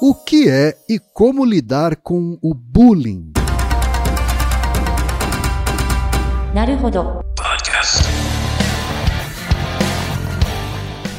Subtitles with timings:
[0.00, 3.32] O que é e como lidar com o bullying?
[6.54, 7.20] Naruhodo.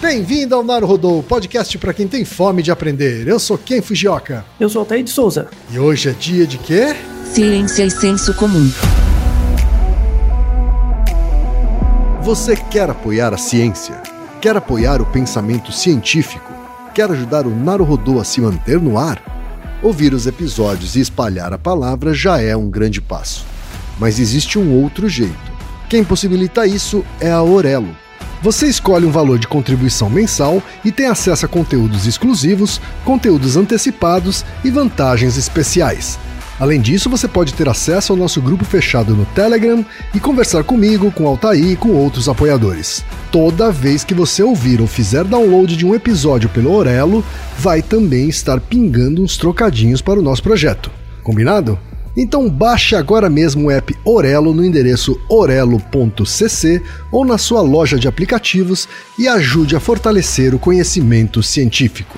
[0.02, 3.28] Bem-vindo ao Naruhodô, podcast para quem tem fome de aprender.
[3.28, 4.46] Eu sou Ken Fujioka.
[4.58, 5.50] Eu sou Altair de Souza.
[5.70, 6.96] E hoje é dia de quê?
[7.34, 8.72] Ciência e senso comum.
[12.22, 14.02] Você quer apoiar a ciência?
[14.40, 16.59] Quer apoiar o pensamento científico?
[17.00, 19.24] Quer ajudar o Naruhodô a se manter no ar?
[19.82, 23.46] Ouvir os episódios e espalhar a palavra já é um grande passo.
[23.98, 25.50] Mas existe um outro jeito.
[25.88, 27.96] Quem possibilita isso é a Orelo.
[28.42, 34.44] Você escolhe um valor de contribuição mensal e tem acesso a conteúdos exclusivos, conteúdos antecipados
[34.66, 36.20] e vantagens especiais.
[36.60, 41.10] Além disso, você pode ter acesso ao nosso grupo fechado no Telegram e conversar comigo,
[41.10, 43.04] com Altair e com outros apoiadores.
[43.32, 47.24] Toda vez que você ouvir ou fizer download de um episódio pelo Orelo,
[47.58, 50.92] vai também estar pingando uns trocadinhos para o nosso projeto.
[51.24, 51.80] Combinado?
[52.18, 58.10] Então baixe agora mesmo o app Orelo no endereço orelo.cc ou na sua loja de
[58.10, 62.18] aplicativos e ajude a fortalecer o conhecimento científico.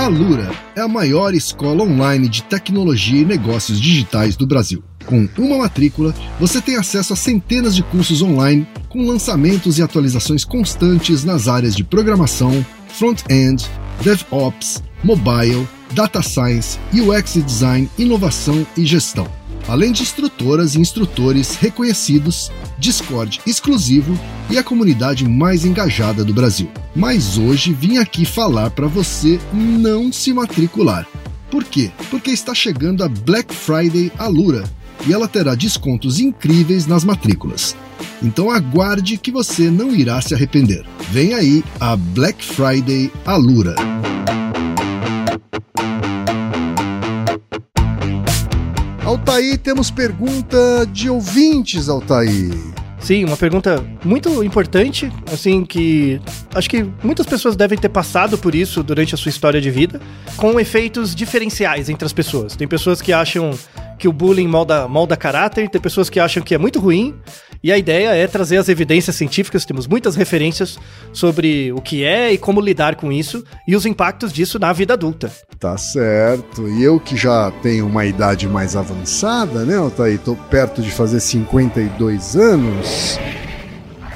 [0.00, 4.82] A Alura é a maior escola online de tecnologia e negócios digitais do Brasil.
[5.04, 10.42] Com uma matrícula, você tem acesso a centenas de cursos online com lançamentos e atualizações
[10.42, 13.68] constantes nas áreas de programação, front-end,
[14.02, 19.28] DevOps, mobile, data science, UX design, inovação e gestão.
[19.68, 26.70] Além de instrutoras e instrutores reconhecidos, Discord exclusivo e a comunidade mais engajada do Brasil.
[26.96, 31.06] Mas hoje vim aqui falar para você não se matricular.
[31.50, 31.90] Por quê?
[32.10, 34.64] Porque está chegando a Black Friday Alura
[35.06, 37.76] e ela terá descontos incríveis nas matrículas.
[38.22, 40.84] Então aguarde que você não irá se arrepender.
[41.10, 43.74] Vem aí a Black Friday Alura.
[49.04, 52.69] Altair, temos pergunta de ouvintes, Altair.
[53.00, 56.20] Sim, uma pergunta muito importante, assim, que
[56.54, 60.00] acho que muitas pessoas devem ter passado por isso durante a sua história de vida,
[60.36, 62.54] com efeitos diferenciais entre as pessoas.
[62.54, 63.50] Tem pessoas que acham
[63.98, 67.14] que o bullying molda, molda caráter, tem pessoas que acham que é muito ruim,
[67.62, 70.78] e a ideia é trazer as evidências científicas, temos muitas referências
[71.12, 74.94] sobre o que é e como lidar com isso e os impactos disso na vida
[74.94, 75.30] adulta.
[75.58, 76.68] Tá certo.
[76.68, 80.18] E eu que já tenho uma idade mais avançada, né, Altair?
[80.18, 83.18] Tô perto de fazer 52 anos.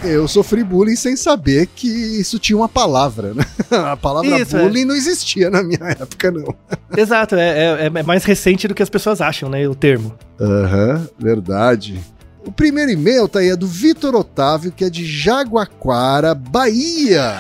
[0.03, 3.43] Eu sofri bullying sem saber que isso tinha uma palavra, né?
[3.71, 4.61] A palavra Isso, é.
[4.63, 6.55] bullying não existia na minha época, não.
[6.95, 10.15] Exato, é, é- é mais recente do que as pessoas acham, né, o termo.
[10.39, 11.99] Aham, verdade.
[12.47, 17.39] O primeiro e-mail tá aí é do Vitor Otávio, que é de Jaguaquara, Bahia.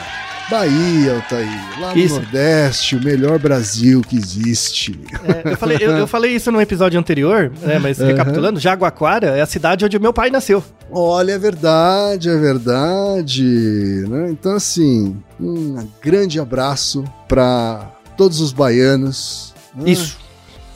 [0.50, 1.80] Bahia, Altair.
[1.80, 2.14] Lá no Isso.
[2.16, 4.98] Nordeste, o melhor Brasil que existe.
[5.24, 9.40] É, eu, falei, eu, eu falei isso no episódio anterior, né, mas recapitulando, Jaguaquara é
[9.40, 10.62] a cidade onde o meu pai nasceu.
[10.90, 14.04] Olha, é verdade, é verdade.
[14.08, 14.28] né?
[14.30, 19.54] Então, assim, um grande abraço para todos os baianos.
[19.74, 19.90] né?
[19.90, 20.18] Isso,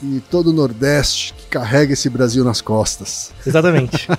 [0.01, 3.31] E todo o Nordeste que carrega esse Brasil nas costas.
[3.45, 4.07] exatamente.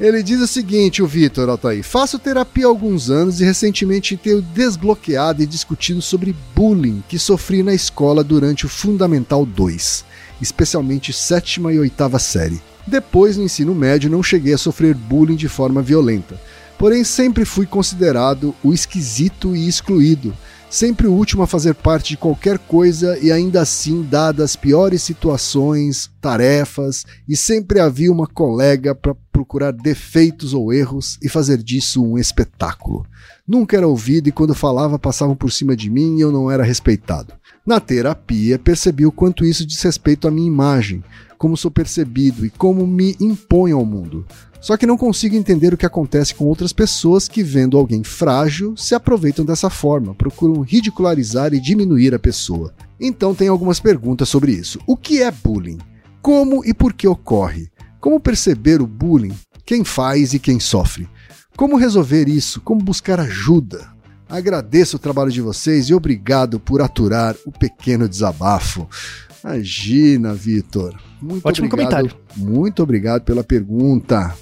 [0.00, 1.82] Ele diz o seguinte, o Vitor Altair.
[1.82, 7.64] Faço terapia há alguns anos e recentemente tenho desbloqueado e discutido sobre bullying que sofri
[7.64, 10.04] na escola durante o Fundamental 2,
[10.40, 12.62] especialmente sétima e oitava série.
[12.86, 16.40] Depois, no ensino médio, não cheguei a sofrer bullying de forma violenta.
[16.78, 20.32] Porém, sempre fui considerado o esquisito e excluído,
[20.70, 25.02] sempre o último a fazer parte de qualquer coisa e ainda assim dadas as piores
[25.02, 32.04] situações, tarefas, e sempre havia uma colega para procurar defeitos ou erros e fazer disso
[32.04, 33.06] um espetáculo.
[33.46, 36.64] Nunca era ouvido e quando falava passavam por cima de mim e eu não era
[36.64, 37.32] respeitado.
[37.64, 41.04] Na terapia, percebi o quanto isso diz respeito à minha imagem,
[41.36, 44.26] como sou percebido e como me imponho ao mundo.
[44.60, 48.76] Só que não consigo entender o que acontece com outras pessoas que, vendo alguém frágil,
[48.76, 52.74] se aproveitam dessa forma, procuram ridicularizar e diminuir a pessoa.
[53.00, 54.80] Então tem algumas perguntas sobre isso.
[54.86, 55.78] O que é bullying?
[56.20, 57.70] Como e por que ocorre?
[58.00, 59.34] Como perceber o bullying?
[59.64, 61.08] Quem faz e quem sofre?
[61.56, 62.60] Como resolver isso?
[62.60, 63.88] Como buscar ajuda?
[64.28, 68.86] Agradeço o trabalho de vocês e obrigado por aturar o pequeno desabafo.
[69.44, 70.94] Imagina, Vitor.
[71.20, 71.90] Muito Ótimo obrigado.
[71.90, 72.20] comentário.
[72.36, 74.34] Muito obrigado pela pergunta.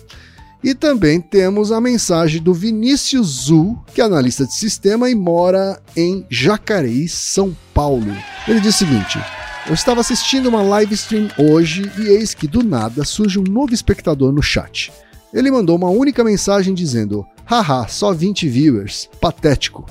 [0.62, 5.80] E também temos a mensagem do Vinícius Zu, que é analista de sistema e mora
[5.94, 8.12] em Jacareí, São Paulo.
[8.48, 9.18] Ele diz o seguinte:
[9.66, 13.72] Eu estava assistindo uma live stream hoje e eis que do nada surge um novo
[13.72, 14.92] espectador no chat.
[15.32, 19.08] Ele mandou uma única mensagem dizendo: Haha, só 20 viewers.
[19.20, 19.86] Patético.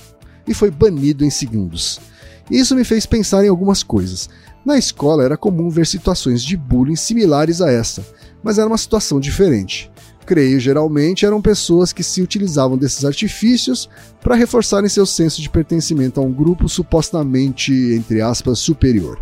[0.47, 2.01] E foi banido em segundos.
[2.49, 4.29] Isso me fez pensar em algumas coisas.
[4.65, 8.03] Na escola era comum ver situações de bullying similares a essa,
[8.43, 9.91] mas era uma situação diferente.
[10.25, 13.87] Creio geralmente eram pessoas que se utilizavam desses artifícios
[14.19, 19.19] para reforçarem seu senso de pertencimento a um grupo supostamente, entre aspas, superior.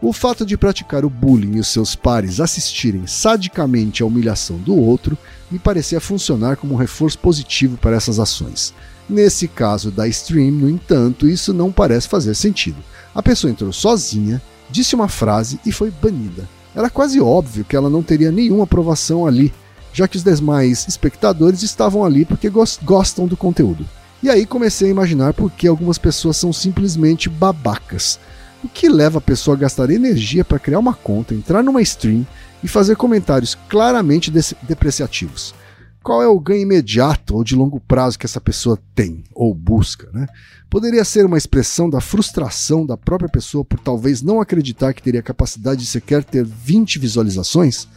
[0.00, 4.74] O fato de praticar o bullying e os seus pares assistirem sadicamente à humilhação do
[4.74, 5.16] outro
[5.50, 8.72] me parecia funcionar como um reforço positivo para essas ações.
[9.06, 12.82] Nesse caso da stream, no entanto, isso não parece fazer sentido.
[13.14, 14.40] A pessoa entrou sozinha,
[14.70, 16.48] disse uma frase e foi banida.
[16.74, 19.52] Era quase óbvio que ela não teria nenhuma aprovação ali,
[19.92, 23.86] já que os demais espectadores estavam ali porque gostam do conteúdo.
[24.22, 28.18] E aí comecei a imaginar por que algumas pessoas são simplesmente babacas.
[28.62, 32.26] O que leva a pessoa a gastar energia para criar uma conta, entrar numa stream
[32.62, 34.30] e fazer comentários claramente
[34.62, 35.54] depreciativos?
[36.06, 40.08] Qual é o ganho imediato ou de longo prazo que essa pessoa tem ou busca?
[40.12, 40.28] Né?
[40.70, 45.20] Poderia ser uma expressão da frustração da própria pessoa por talvez não acreditar que teria
[45.20, 47.88] capacidade de sequer ter 20 visualizações?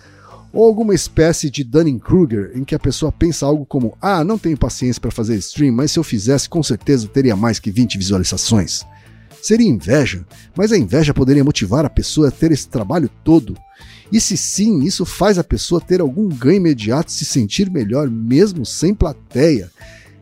[0.51, 4.57] Ou alguma espécie de Dunning-Kruger em que a pessoa pensa algo como: ah, não tenho
[4.57, 8.83] paciência para fazer stream, mas se eu fizesse, com certeza teria mais que 20 visualizações?
[9.39, 10.25] Seria inveja,
[10.57, 13.55] mas a inveja poderia motivar a pessoa a ter esse trabalho todo.
[14.11, 18.65] E se sim, isso faz a pessoa ter algum ganho imediato, se sentir melhor mesmo
[18.65, 19.69] sem plateia.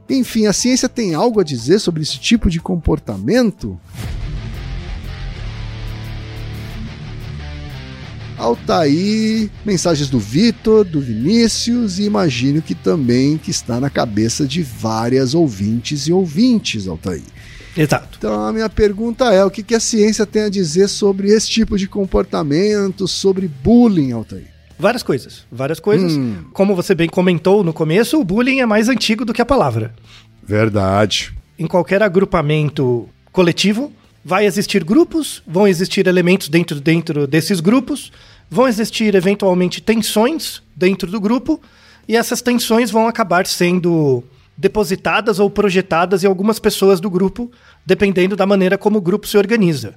[0.10, 3.80] Enfim, a ciência tem algo a dizer sobre esse tipo de comportamento?
[8.38, 14.62] Altaí, mensagens do Vitor, do Vinícius e imagino que também que está na cabeça de
[14.62, 17.24] várias ouvintes e ouvintes, Altaí.
[17.78, 18.18] Exato.
[18.18, 21.50] Então a minha pergunta é: o que, que a ciência tem a dizer sobre esse
[21.50, 24.48] tipo de comportamento, sobre bullying, Altair?
[24.80, 26.14] Várias coisas, várias coisas.
[26.14, 26.46] Hum.
[26.54, 29.94] Como você bem comentou no começo, o bullying é mais antigo do que a palavra.
[30.44, 31.36] Verdade.
[31.58, 33.92] Em qualquer agrupamento coletivo,
[34.24, 38.12] vai existir grupos, vão existir elementos dentro, dentro desses grupos,
[38.50, 41.60] vão existir eventualmente tensões dentro do grupo,
[42.08, 44.24] e essas tensões vão acabar sendo
[44.58, 47.52] depositadas ou projetadas em algumas pessoas do grupo,
[47.86, 49.94] dependendo da maneira como o grupo se organiza.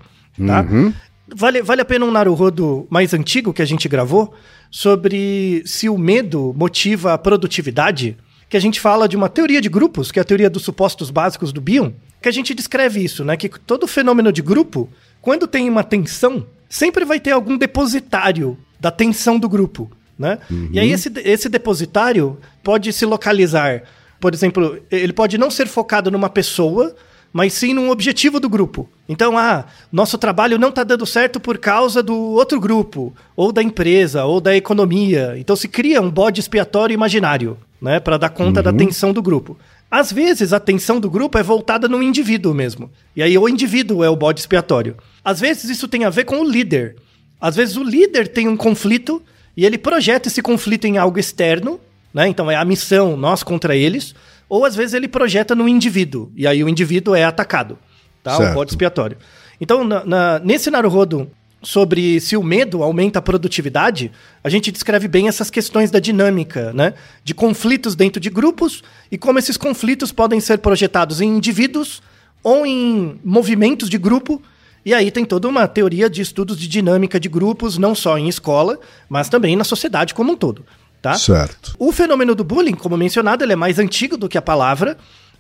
[0.47, 0.61] Tá?
[0.61, 0.93] Uhum.
[1.35, 4.35] Vale, vale a pena um Naruhodo mais antigo que a gente gravou
[4.71, 8.17] sobre se o medo motiva a produtividade,
[8.49, 11.11] que a gente fala de uma teoria de grupos, que é a teoria dos supostos
[11.11, 13.37] básicos do Bion, que a gente descreve isso, né?
[13.37, 14.89] Que todo fenômeno de grupo,
[15.21, 20.39] quando tem uma tensão, sempre vai ter algum depositário da tensão do grupo, né?
[20.51, 20.69] Uhum.
[20.73, 23.83] E aí esse, esse depositário pode se localizar
[24.21, 26.95] por exemplo, ele pode não ser focado numa pessoa,
[27.33, 28.89] mas sim num objetivo do grupo.
[29.09, 33.63] Então, ah, nosso trabalho não está dando certo por causa do outro grupo, ou da
[33.63, 35.35] empresa, ou da economia.
[35.39, 38.65] Então se cria um bode expiatório imaginário, né, para dar conta uhum.
[38.65, 39.57] da tensão do grupo.
[39.91, 42.91] Às vezes a tensão do grupo é voltada no indivíduo mesmo.
[43.17, 44.97] E aí o indivíduo é o bode expiatório.
[45.25, 46.97] Às vezes isso tem a ver com o líder.
[47.41, 49.21] Às vezes o líder tem um conflito
[49.57, 51.81] e ele projeta esse conflito em algo externo
[52.13, 52.29] né?
[52.29, 54.15] Então é a missão, nós contra eles.
[54.49, 57.79] Ou às vezes ele projeta no indivíduo, e aí o indivíduo é atacado.
[58.23, 58.37] Tá?
[58.37, 58.51] Certo.
[58.51, 59.17] O bode expiatório.
[59.61, 61.31] Então, na, na, nesse Naruhodo
[61.63, 64.11] sobre se o medo aumenta a produtividade,
[64.43, 66.95] a gente descreve bem essas questões da dinâmica, né?
[67.23, 72.03] De conflitos dentro de grupos e como esses conflitos podem ser projetados em indivíduos
[72.43, 74.43] ou em movimentos de grupo.
[74.85, 78.29] E aí tem toda uma teoria de estudos de dinâmica de grupos, não só em
[78.29, 80.65] escola, mas também na sociedade como um todo
[81.01, 81.15] tá?
[81.15, 81.75] Certo.
[81.79, 84.97] O fenômeno do bullying, como mencionado, ele é mais antigo do que a palavra.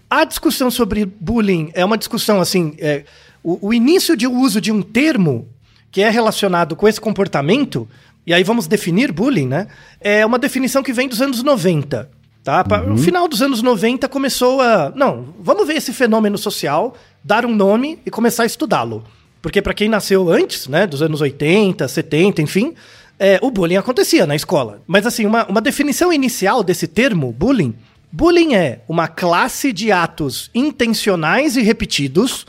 [0.09, 3.05] A discussão sobre bullying é uma discussão assim, é,
[3.43, 5.49] o, o início de uso de um termo
[5.91, 7.89] que é relacionado com esse comportamento,
[8.27, 9.67] e aí vamos definir bullying, né?
[10.01, 12.09] É uma definição que vem dos anos 90.
[12.43, 12.65] Tá?
[12.71, 12.91] Uhum.
[12.91, 14.93] No final dos anos 90 começou a.
[14.95, 19.05] Não, vamos ver esse fenômeno social, dar um nome e começar a estudá-lo.
[19.43, 22.75] Porque para quem nasceu antes, né, dos anos 80, 70, enfim,
[23.21, 24.81] é, o bullying acontecia na escola.
[24.87, 27.75] Mas assim, uma, uma definição inicial desse termo, bullying,
[28.11, 32.47] bullying é uma classe de atos intencionais e repetidos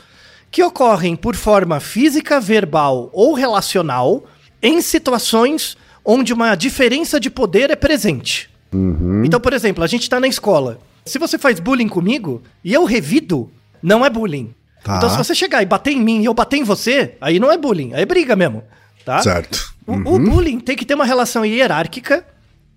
[0.50, 4.24] que ocorrem por forma física, verbal ou relacional
[4.62, 8.48] em situações onde uma diferença de poder é presente.
[8.72, 9.24] Uhum.
[9.24, 10.78] Então, por exemplo, a gente está na escola.
[11.04, 13.50] Se você faz bullying comigo e eu revido,
[13.82, 14.54] não é bullying.
[14.82, 14.96] Tá.
[14.96, 17.52] Então, se você chegar e bater em mim e eu bater em você, aí não
[17.52, 18.64] é bullying, aí é briga mesmo.
[19.04, 19.20] Tá?
[19.20, 19.71] Certo.
[19.86, 20.02] Uhum.
[20.04, 22.24] O, o, bullying tem que ter uma relação hierárquica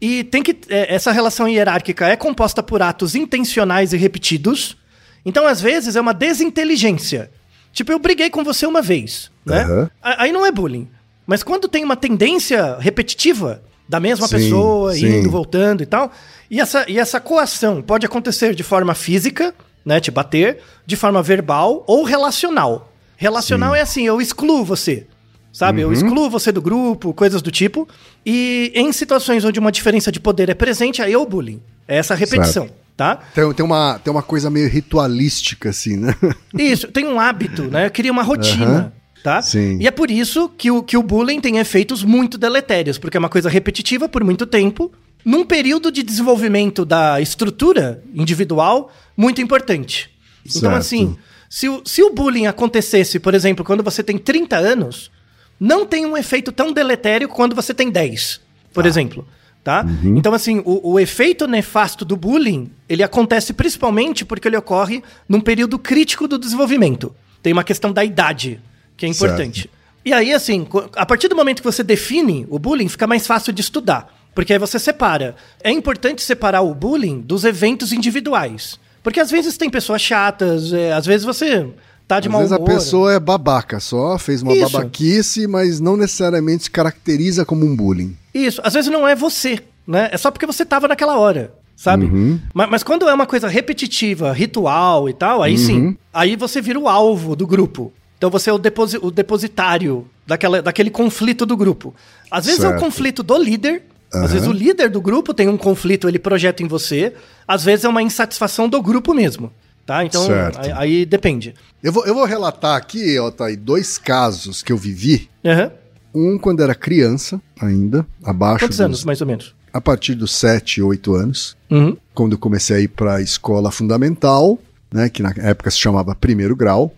[0.02, 4.78] e tem que é, essa relação hierárquica é composta por atos intencionais e repetidos.
[5.26, 7.32] Então, às vezes, é uma desinteligência.
[7.74, 9.66] Tipo, eu briguei com você uma vez, né?
[9.66, 9.90] Uhum.
[10.02, 10.88] Aí não é bullying.
[11.26, 15.20] Mas quando tem uma tendência repetitiva, da mesma Sim, pessoa, sim.
[15.20, 16.12] indo, voltando e tal.
[16.50, 19.54] E essa, e essa coação pode acontecer de forma física,
[19.86, 20.00] né?
[20.00, 22.92] Te bater, de forma verbal ou relacional.
[23.18, 25.08] Relacional é assim, eu excluo você.
[25.56, 25.86] Sabe?
[25.86, 25.90] Uhum.
[25.90, 27.88] Eu excluo você do grupo, coisas do tipo.
[28.26, 31.62] E em situações onde uma diferença de poder é presente, aí é o bullying.
[31.88, 33.22] É essa repetição, tá?
[33.34, 36.14] Tem, tem, uma, tem uma coisa meio ritualística, assim, né?
[36.60, 37.90] Isso, tem um hábito, né?
[37.90, 38.92] Cria uma rotina, Aham.
[39.24, 39.42] tá?
[39.42, 39.78] Sim.
[39.80, 43.20] E é por isso que o, que o bullying tem efeitos muito deletérios, porque é
[43.20, 44.92] uma coisa repetitiva por muito tempo,
[45.24, 50.10] num período de desenvolvimento da estrutura individual muito importante.
[50.46, 50.76] Então, Certo.
[50.76, 51.18] assim,
[51.50, 55.15] se o, se o bullying acontecesse, por exemplo, quando você tem 30 anos,
[55.60, 58.42] não tem um efeito tão deletério quando você tem 10,
[58.74, 59.28] por exemplo.
[59.64, 59.84] Tá?
[59.84, 60.16] Uhum.
[60.16, 65.42] Então, assim, o, o efeito nefasto do bullying, ele acontece principalmente porque ele ocorre num
[65.42, 67.16] período crítico do desenvolvimento.
[67.42, 68.62] Tem uma questão da idade,
[68.96, 69.68] que é importante.
[70.06, 73.52] E aí, assim, a partir do momento que você define o bullying, fica mais fácil
[73.52, 74.16] de estudar.
[74.36, 75.36] Porque aí você separa.
[75.64, 78.80] É importante separar o bullying dos eventos individuais.
[79.02, 81.68] Porque às vezes tem pessoas chatas, é, às vezes você
[82.08, 82.68] tá de Às mau vezes a humor.
[82.70, 84.72] pessoa é babaca só, fez uma Isso.
[84.72, 88.16] babaquice, mas não necessariamente se caracteriza como um bullying.
[88.34, 90.10] Isso, às vezes não é você, né?
[90.12, 92.06] É só porque você tava naquela hora, sabe?
[92.06, 92.40] Uhum.
[92.54, 95.58] Mas, mas quando é uma coisa repetitiva, ritual e tal, aí Uhum.
[95.58, 95.98] sim.
[96.14, 97.92] Aí você vira o alvo do grupo.
[98.18, 101.94] Então você é o, deposi- o depositário daquela, daquele conflito do grupo.
[102.32, 102.78] Às vezes é Certo.
[102.78, 103.84] o conflito do líder.
[104.14, 104.28] Às Aham.
[104.28, 107.14] vezes o líder do grupo tem um conflito, ele projeta em você.
[107.48, 109.52] Às vezes é uma insatisfação do grupo mesmo.
[109.86, 110.04] Tá?
[110.04, 110.26] Então,
[110.58, 111.54] aí, aí depende.
[111.84, 115.30] Eu vou, eu vou relatar aqui, ó, tá aí, dois casos que eu vivi.
[115.46, 115.72] Aham.
[116.14, 119.54] Um quando era criança ainda, abaixo Quantos dos, anos, mais ou menos?
[119.72, 121.96] a partir dos 7, 8 anos, Uhum.
[122.14, 124.58] quando eu comecei a ir para a escola fundamental,
[124.94, 126.94] né, que na época se chamava primeiro grau,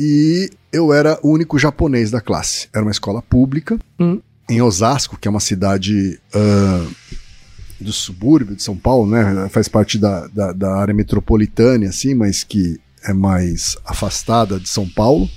[0.00, 2.68] e eu era o único japonês da classe.
[2.74, 4.20] Era uma escola pública Uhum.
[4.48, 6.86] em Osasco, que é uma cidade ah,
[7.80, 9.48] do subúrbio de São Paulo, né?
[9.50, 14.88] Faz parte da, da, da área metropolitana, assim, mas que é mais afastada de São
[14.88, 15.28] Paulo.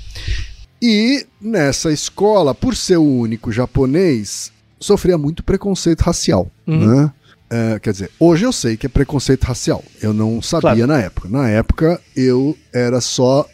[0.82, 6.86] E nessa escola, por ser o único japonês, sofria muito preconceito racial, Uhum.
[7.04, 7.12] né?
[7.50, 9.82] É, quer dizer, hoje eu sei que é preconceito racial.
[10.02, 10.88] Eu não sabia Claro.
[10.88, 11.30] na época.
[11.30, 13.48] Na época eu era só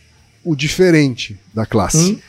[0.44, 2.13] o diferente da classe.
[2.13, 2.20] Uhum.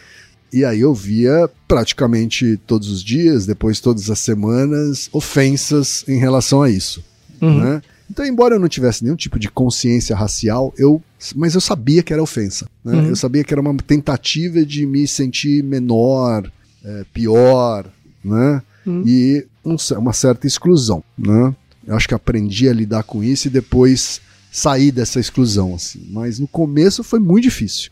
[0.55, 6.63] E aí eu via praticamente todos os dias, depois todas as semanas, ofensas em relação
[6.63, 7.03] a isso.
[7.43, 7.59] Uhum.
[7.59, 7.83] né?
[8.11, 11.03] Então, embora eu não tivesse nenhum tipo de consciência racial, eu,
[11.35, 12.69] mas eu sabia que era ofensa.
[12.85, 12.93] né?
[12.95, 13.07] Uhum.
[13.09, 16.51] Eu sabia que era uma tentativa de me sentir menor,
[16.85, 17.87] é, pior,
[18.23, 18.63] né?
[18.87, 19.03] Uhum.
[19.07, 21.03] E um uma certa exclusão.
[21.19, 21.55] Né?
[21.87, 24.21] Eu acho que aprendi a lidar com isso e depois
[24.53, 25.75] sair dessa exclusão.
[25.75, 26.07] Assim.
[26.11, 27.91] Mas no começo foi muito difícil.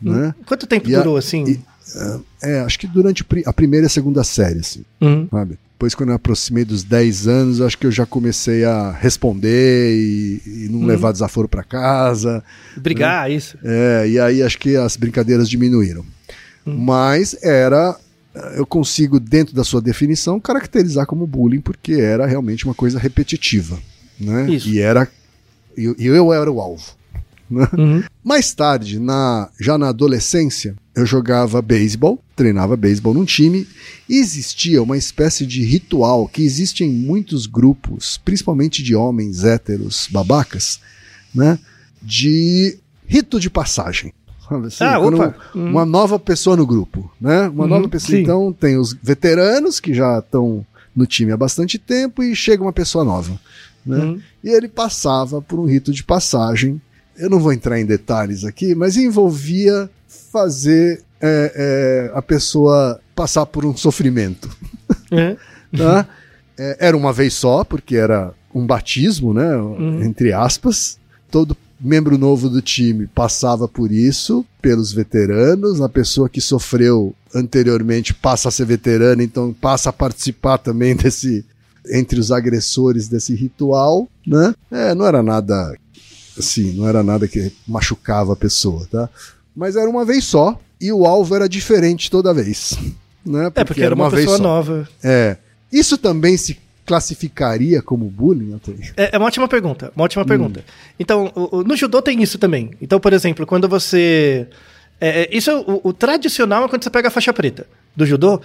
[0.00, 0.34] Né?
[0.46, 1.44] Quanto tempo E a- durou assim?
[1.44, 1.60] e-
[2.42, 5.26] É, acho que durante a primeira e a segunda série, assim, Uhum.
[5.30, 5.58] sabe?
[5.72, 10.42] Depois, quando eu aproximei dos 10 anos, acho que eu já comecei a responder e,
[10.66, 10.86] e não Uhum.
[10.86, 12.44] levar desaforo pra casa.
[12.76, 13.56] Brigar, isso.
[13.64, 16.04] É, e aí acho que as brincadeiras diminuíram.
[16.66, 17.96] Mas era.
[18.56, 23.76] Eu consigo, dentro da sua definição, caracterizar como bullying, porque era realmente uma coisa repetitiva.
[24.20, 24.50] Né?
[24.50, 24.68] Isso.
[24.68, 25.08] E era.
[25.76, 26.94] E eu, eu era o alvo.
[27.50, 27.68] Né?
[27.76, 28.02] Uhum.
[28.22, 33.66] Mais tarde, na, já na adolescência, eu jogava beisebol, treinava beisebol num time,
[34.08, 40.08] e existia uma espécie de ritual que existe em muitos grupos, principalmente de homens héteros
[40.10, 40.80] babacas,
[41.34, 41.58] né?
[42.02, 44.12] De rito de passagem.
[44.66, 45.34] Assim, Ah, opa.
[45.54, 45.70] Hum.
[45.70, 47.48] Uma nova pessoa no grupo, né?
[47.48, 48.16] Uma Uhum, nova pessoa.
[48.16, 48.22] sim.
[48.22, 52.72] Então, tem os veteranos que já estão no time há bastante tempo e chega uma
[52.72, 53.38] pessoa nova.
[53.86, 53.98] Né?
[53.98, 54.20] Uhum.
[54.42, 56.80] E ele passava por um rito de passagem.
[57.20, 59.90] Eu não vou entrar em detalhes aqui, mas envolvia
[60.32, 61.52] fazer é,
[62.10, 64.48] é, a pessoa passar por um sofrimento.
[65.10, 65.36] É.
[65.70, 66.04] Tá?
[66.58, 69.50] É, era uma vez só, porque era um batismo, né?
[70.04, 70.98] Entre aspas.
[71.30, 75.80] Todo membro novo do time passava por isso, pelos veteranos.
[75.80, 81.44] A pessoa que sofreu anteriormente passa a ser veterana, então passa a participar também desse.
[81.88, 84.52] Entre os agressores desse ritual, né?
[84.72, 85.72] É, não era nada
[86.40, 89.08] assim, não era nada que machucava a pessoa, tá?
[89.54, 92.76] Mas era uma vez só e o alvo era diferente toda vez,
[93.24, 93.50] né?
[93.54, 94.88] É, porque era uma, pessoa nova.
[95.04, 95.36] É.
[95.72, 98.92] Isso também se classificaria como bullying, Antônio?
[98.96, 100.04] É, é uma ótima pergunta, uma Hum.
[100.04, 100.64] ótima pergunta.
[100.98, 102.70] Então, o- o- no judô tem isso também.
[102.82, 104.46] Então, por exemplo, quando você...
[105.00, 107.66] é, é, isso o, o tradicional é quando você pega a faixa preta
[107.96, 108.40] do judô.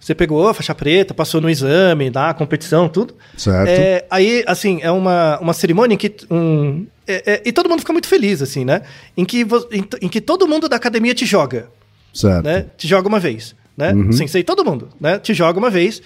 [0.00, 3.16] Você pegou a faixa preta, passou no exame, na competição, tudo.
[3.36, 3.68] Certo.
[3.68, 6.14] É, aí, assim, é uma, uma cerimônia que.
[6.30, 8.82] Um, é- é- e todo mundo fica muito feliz, assim, né?
[9.16, 9.40] Em que,
[9.72, 11.70] em, em que todo mundo da academia te joga.
[12.14, 12.44] certo.
[12.44, 12.66] né?
[12.76, 13.92] Te joga uma vez, né?
[13.92, 14.12] Uhum.
[14.12, 15.18] Sensei, todo mundo, né?
[15.18, 16.00] Te joga uma vez.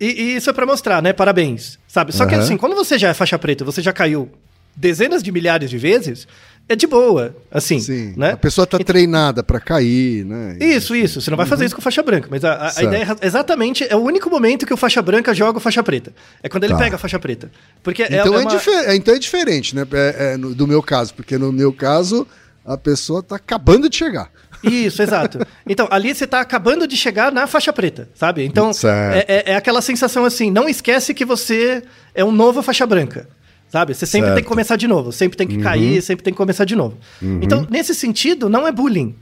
[0.00, 1.12] E, e isso é pra mostrar, né?
[1.12, 1.78] Parabéns.
[1.86, 2.12] Sabe?
[2.12, 2.42] Só que Aham.
[2.42, 4.30] assim, quando você já é faixa preta, você já caiu
[4.74, 6.26] dezenas de milhares de vezes,
[6.68, 8.14] é de boa, assim, Sim.
[8.16, 8.30] né?
[8.32, 10.56] A pessoa tá treinada pra cair, né?
[10.60, 11.20] Isso, isso.
[11.20, 13.94] Você não vai fazer isso com faixa branca, mas a, a- ideia é exatamente é
[13.94, 16.12] o único momento que o faixa branca joga o faixa preta.
[16.42, 16.78] É quando ele Tá.
[16.78, 17.50] pega a faixa preta.
[17.82, 19.86] Porque Então é, é, uma- é, então é diferente, né?
[19.92, 22.26] É- é no- do meu caso, porque no meu caso
[22.64, 24.30] a pessoa tá acabando de chegar.
[24.62, 25.44] Isso, exato.
[25.66, 28.44] Então, ali você tá acabando de chegar na faixa preta, sabe?
[28.44, 31.82] Então, é, é- é aquela sensação assim, não esquece que você
[32.14, 33.28] é um novo faixa branca.
[33.72, 33.94] Sabe?
[33.94, 34.34] Você sempre Certo.
[34.34, 36.98] tem que começar de novo, sempre tem que cair, sempre tem que começar de novo.
[37.40, 39.14] Então, nesse sentido, não é bullying.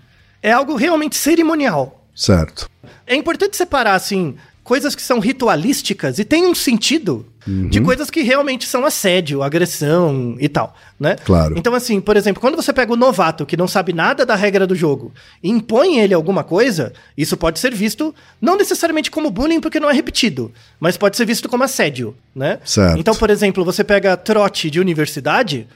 [0.42, 2.04] É algo realmente cerimonial.
[2.12, 2.69] Certo.
[3.07, 4.35] É importante separar, assim,
[4.71, 10.37] coisas que são ritualísticas e tem um sentido de coisas que realmente são assédio, agressão
[10.39, 11.17] e tal, né?
[11.25, 11.57] Claro.
[11.59, 14.69] Então, assim, por exemplo, quando você pega o novato que não sabe nada da regra
[14.69, 15.12] do jogo
[15.43, 19.91] e impõe ele alguma coisa, isso pode ser visto não necessariamente como bullying porque não
[19.91, 22.61] é repetido, mas pode ser visto como assédio, né?
[22.65, 22.97] Certo.
[22.97, 25.67] Então, por exemplo, você pega trote de universidade,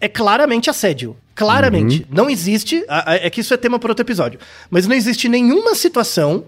[0.00, 1.14] é claramente assédio.
[1.34, 2.06] Claramente.
[2.10, 2.82] Não existe.
[3.04, 4.40] É que isso é tema para outro episódio.
[4.70, 6.46] Mas não existe nenhuma situação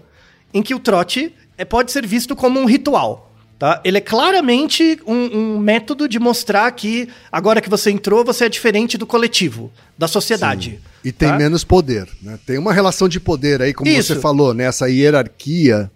[0.51, 1.31] em que o trote
[1.61, 3.31] é, pode ser visto como um ritual.
[3.59, 3.79] Tá?
[3.83, 8.49] Ele é claramente um, um método de mostrar que agora que você entrou, você é
[8.49, 10.81] diferente do coletivo, da sociedade.
[11.03, 11.37] E tem tá?
[11.37, 12.39] menos poder, né?
[12.43, 14.15] Tem uma relação de poder aí, como Isso.
[14.15, 14.63] você falou, né?
[14.63, 15.91] Essa hierarquia,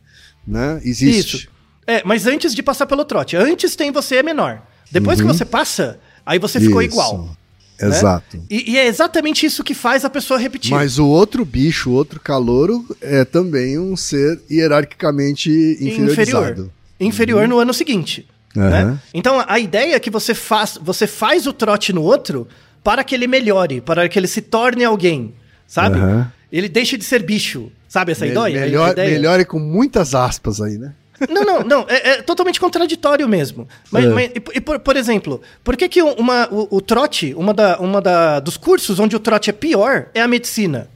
[0.48, 0.80] né?
[0.84, 1.38] Existe.
[1.38, 1.48] Isso.
[1.88, 3.36] É, mas antes de passar pelo trote.
[3.36, 4.62] Antes tem você é menor.
[4.92, 6.84] Depois que você passa, aí você ficou
[7.22, 7.36] Uhum.
[7.79, 7.88] Né?
[7.89, 8.41] Exato.
[8.50, 10.72] E, e é exatamente isso que faz a pessoa repetir.
[10.72, 15.50] Mas o outro bicho, o outro calouro, é também um ser hierarquicamente
[15.82, 16.51] inferiorizado.
[16.51, 16.70] inferior.
[17.00, 18.25] Inferior no ano seguinte.
[18.58, 18.70] Aham.
[18.70, 19.00] né?
[19.13, 22.48] Então a ideia é que você faz, você faz o trote no outro
[22.84, 25.34] para que ele melhore, para que ele se torne alguém,
[25.67, 25.98] sabe?
[25.98, 26.32] Aham.
[26.51, 28.62] Ele deixe de ser bicho, sabe essa Me- ideia?
[28.62, 29.12] Melhor, ideia?
[29.12, 30.94] melhor e com muitas aspas aí, né?
[31.30, 31.86] Não, não, não.
[31.88, 33.68] É, é totalmente contraditório mesmo.
[33.92, 34.08] Mas, É.
[34.10, 38.02] mas- e, por, por exemplo, por que, que uma, o, o trote, uma, da, uma
[38.02, 40.90] da, dos cursos onde o trote é pior, é a medicina?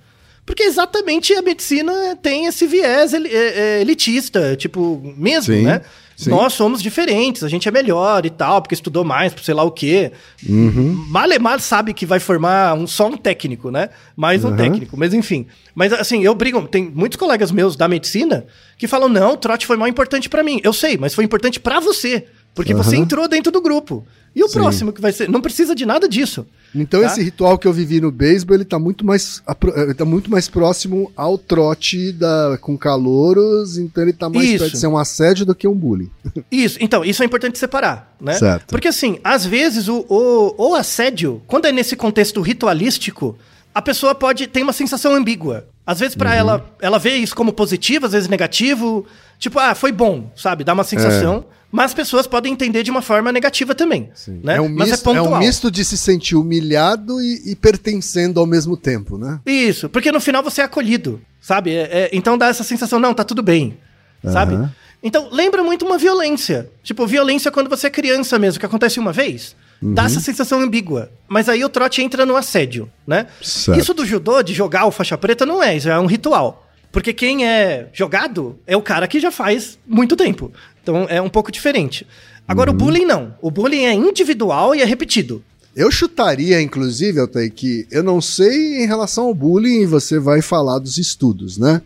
[0.45, 5.81] Porque exatamente a medicina tem esse viés é, é, elitista, tipo, mesmo, Sim, né?
[6.23, 6.29] Sim.
[6.29, 9.63] Nós somos diferentes, a gente é melhor e tal, porque estudou mais, por sei lá
[9.63, 10.11] o quê.
[10.47, 11.05] Uhum.
[11.09, 13.89] Malemar sabe que vai formar um, só um técnico, né?
[14.15, 14.55] Mais um Uhum.
[14.57, 15.47] técnico, mas enfim.
[15.73, 18.45] Mas assim, eu brigo, tem muitos colegas meus da medicina
[18.77, 20.59] que falam: não, o trote foi mais importante pra mim.
[20.63, 22.25] Eu sei, mas foi importante pra você.
[22.55, 23.03] Porque você Uhum.
[23.03, 24.05] entrou dentro do grupo.
[24.35, 24.53] E o Sim.
[24.59, 25.27] próximo que vai ser?
[25.27, 26.45] Não precisa de nada disso.
[26.75, 27.07] Então Tá?
[27.07, 29.41] esse ritual que eu vivi no beisebol, ele tá muito mais
[29.75, 34.59] ele tá muito mais próximo ao trote da com calouros, então ele tá mais Isso.
[34.59, 36.11] perto de ser um assédio do que um bullying.
[36.51, 38.33] Isso, então, isso é importante separar, né?
[38.33, 38.67] Certo.
[38.69, 43.35] Porque assim, às vezes o, o, o assédio, quando é nesse contexto ritualístico,
[43.73, 45.65] a pessoa pode ter uma sensação ambígua.
[45.85, 46.19] Às vezes Uhum.
[46.19, 49.05] pra ela, ela vê isso como positivo, às vezes negativo.
[49.39, 50.63] Tipo, ah, foi bom, sabe?
[50.63, 51.45] Dá uma sensação.
[51.71, 54.09] Mas as pessoas podem entender de uma forma negativa também.
[54.43, 54.55] Né?
[54.57, 58.45] É, um mas misto, é, um misto de se sentir humilhado e, e pertencendo ao
[58.47, 59.39] mesmo tempo, né?
[59.45, 61.73] Isso, porque no final você é acolhido, sabe?
[61.75, 63.77] É- é- então dá essa sensação, não, tá tudo bem,
[64.23, 64.55] sabe?
[64.55, 64.73] Aham.
[65.01, 66.69] Então lembra muito uma violência.
[66.83, 69.55] Tipo, violência quando você é criança mesmo, que acontece uma vez.
[69.81, 71.09] Dá essa sensação ambígua.
[71.27, 73.27] Mas aí o trote entra no assédio, né?
[73.41, 73.79] Certo.
[73.79, 76.68] Isso do judô, de jogar o faixa preta, não é, isso é um ritual.
[76.91, 80.51] Porque quem é jogado é o cara que já faz muito tempo.
[80.81, 82.05] Então é um pouco diferente.
[82.47, 83.35] Agora o bullying não.
[83.41, 85.43] O bullying é individual e é repetido.
[85.75, 90.79] Eu chutaria, inclusive, Altair, que eu não sei em relação ao bullying, você vai falar
[90.79, 91.81] dos estudos, né?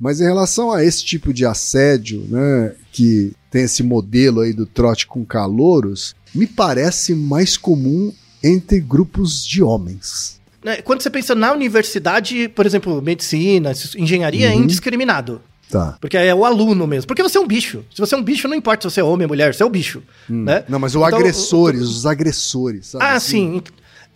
[0.00, 4.66] Mas em relação a esse tipo de assédio, né, que tem esse modelo aí do
[4.66, 10.40] trote com calouros, me parece mais comum entre grupos de homens.
[10.66, 15.40] Né, quando você pensa na universidade, por exemplo, medicina, engenharia, é indiscriminado.
[15.70, 15.96] Tá.
[16.00, 17.06] Porque é o aluno mesmo.
[17.08, 17.84] Porque você é um bicho.
[17.94, 19.66] Se você é um bicho, não importa se você é homem ou mulher, você é
[19.66, 20.02] o bicho.
[20.28, 20.64] Né?
[20.68, 23.04] Não, mas o Então, agressores, os agressores, sabe?
[23.04, 23.54] Ah, assim?
[23.54, 23.62] sim.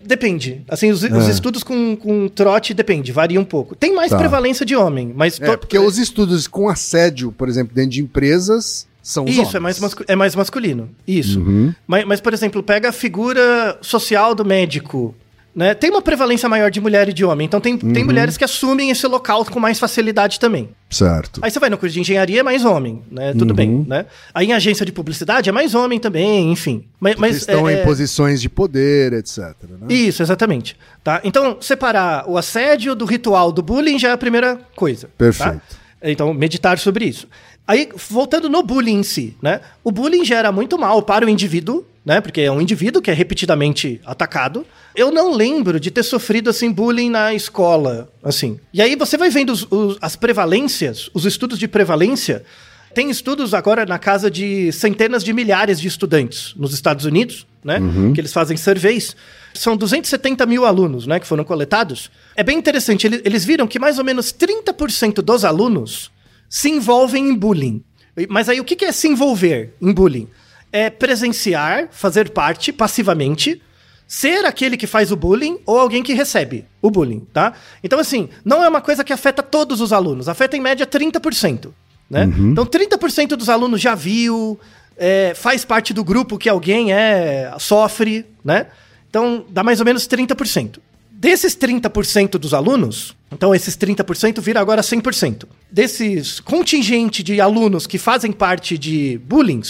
[0.03, 0.63] Depende.
[0.69, 3.75] Assim, os, os estudos com, com trote depende, varia um pouco.
[3.75, 4.17] Tem mais Tá.
[4.19, 5.39] prevalência de homem, mas...
[5.41, 9.55] É, porque os estudos com assédio, por exemplo, dentro de empresas, são os Isso, homens.
[9.55, 10.89] é mais, mascu- é mais masculino.
[11.07, 11.41] Isso.
[11.41, 11.75] Uhum.
[11.87, 15.15] Mas, mas, por exemplo, pega a figura social do médico.
[15.53, 15.75] Né?
[15.75, 17.45] Tem uma prevalência maior de mulher e de homem.
[17.45, 17.93] Então tem, Uhum.
[17.93, 20.69] tem mulheres que assumem esse local com mais facilidade também.
[20.89, 21.41] Certo.
[21.43, 23.33] Aí você vai no curso de engenharia, é mais homem, né?
[23.33, 23.57] Tudo Uhum.
[23.57, 24.07] bem, né?
[24.33, 26.85] Aí em agência de publicidade é mais homem também, enfim.
[27.01, 29.55] Mas, mas estão é- em posições de poder, etc.
[29.69, 29.87] Né?
[29.93, 30.77] Isso, exatamente.
[31.03, 31.21] Tá?
[31.25, 35.09] Então, separar o assédio do ritual do bullying já é a primeira coisa.
[35.19, 35.53] Perfeito.
[35.53, 35.61] tá?
[36.03, 37.27] Então, meditar sobre isso.
[37.67, 39.61] Aí, voltando no bullying em si, né?
[39.85, 42.21] O bullying gera muito mal para o indivíduo, né?
[42.21, 44.67] Porque é um indivíduo que é repetidamente atacado.
[44.95, 48.59] Eu não lembro de ter sofrido, assim, bullying na escola, assim.
[48.73, 52.45] E aí você vai vendo os- os- as prevalências, os estudos de prevalência,
[52.93, 57.79] Tem estudos agora na casa de centenas de milhares de estudantes nos Estados Unidos, né?
[58.13, 59.15] Que eles fazem surveys.
[59.55, 61.21] São 270 mil alunos, né?
[61.21, 62.11] Que foram coletados.
[62.35, 63.07] É bem interessante.
[63.07, 66.11] ele- Eles viram que mais ou menos 30% dos alunos
[66.49, 67.81] se envolvem em bullying.
[68.29, 70.27] Mas aí o que é se envolver em bullying?
[70.73, 73.61] É presenciar, fazer parte passivamente,
[74.07, 77.53] ser aquele que faz o bullying ou alguém que recebe o bullying, tá?
[77.83, 81.71] Então, assim, não é uma coisa que afeta todos os alunos, afeta em média 30%,
[82.09, 82.25] né?
[82.51, 84.59] Então, 30% dos alunos já viu,
[84.97, 88.67] é, faz parte do grupo que alguém é sofre, né?
[89.09, 90.79] Então, dá mais ou menos 30%.
[91.11, 95.45] Desses 30% dos alunos, então esses 30% vira agora 100%.
[95.71, 99.61] Desses contingente de alunos que fazem parte de bullying,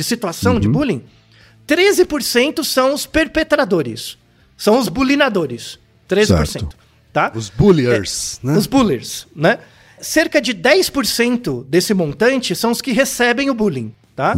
[0.00, 1.02] de situação de bullying,
[1.68, 4.16] 13% são os perpetradores.
[4.56, 5.78] São os bulinadores.
[6.08, 6.46] 13%.
[6.46, 6.68] Certo.
[7.12, 7.30] Tá?
[7.34, 8.56] Os bulliers, né?
[8.56, 9.58] Os bullers, né?
[10.00, 14.34] Cerca de 10% desse montante são os que recebem o bullying, tá?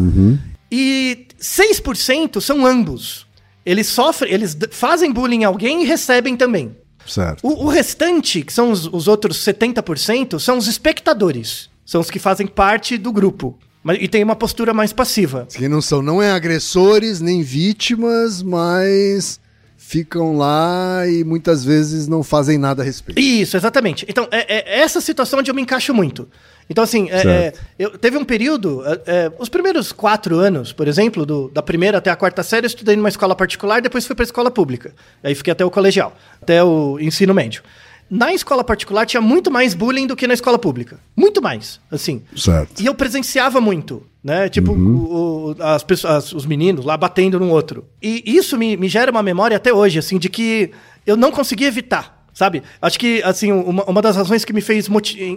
[0.68, 3.24] E 6% são ambos.
[3.64, 6.76] Eles sofrem, eles fazem bullying em alguém e recebem também.
[7.06, 7.46] Certo.
[7.46, 11.70] O, o restante, que são os, os outros 70%, são os espectadores.
[11.86, 13.56] São os que fazem parte do grupo.
[13.82, 15.46] Mas, e tem uma postura mais passiva.
[15.52, 19.40] Que não são, não é agressores nem vítimas, mas
[19.76, 23.20] ficam lá e muitas vezes não fazem nada a respeito.
[23.20, 24.06] Isso, exatamente.
[24.08, 26.28] Então, é, é essa situação onde eu me encaixo muito.
[26.70, 30.86] Então, assim, é, é, eu, teve um período, é, é, os primeiros quatro anos, por
[30.88, 34.14] exemplo, do- da primeira até a quarta série, eu estudei numa escola particular, depois fui
[34.14, 34.94] para escola pública.
[35.22, 37.62] Aí fiquei até o colegial, até o ensino médio.
[38.10, 40.98] Na escola particular tinha muito mais bullying do que na escola pública.
[41.16, 42.22] Muito mais, assim.
[42.36, 42.80] Certo.
[42.82, 44.48] E eu presenciava muito, né?
[44.48, 47.84] Tipo, o- o- as pessoas, os meninos lá batendo no outro.
[48.02, 50.70] E isso me, me gera uma memória até hoje, assim, de que
[51.06, 52.62] eu não conseguia evitar, sabe?
[52.80, 54.88] Acho que, assim, uma, uma das razões que me fez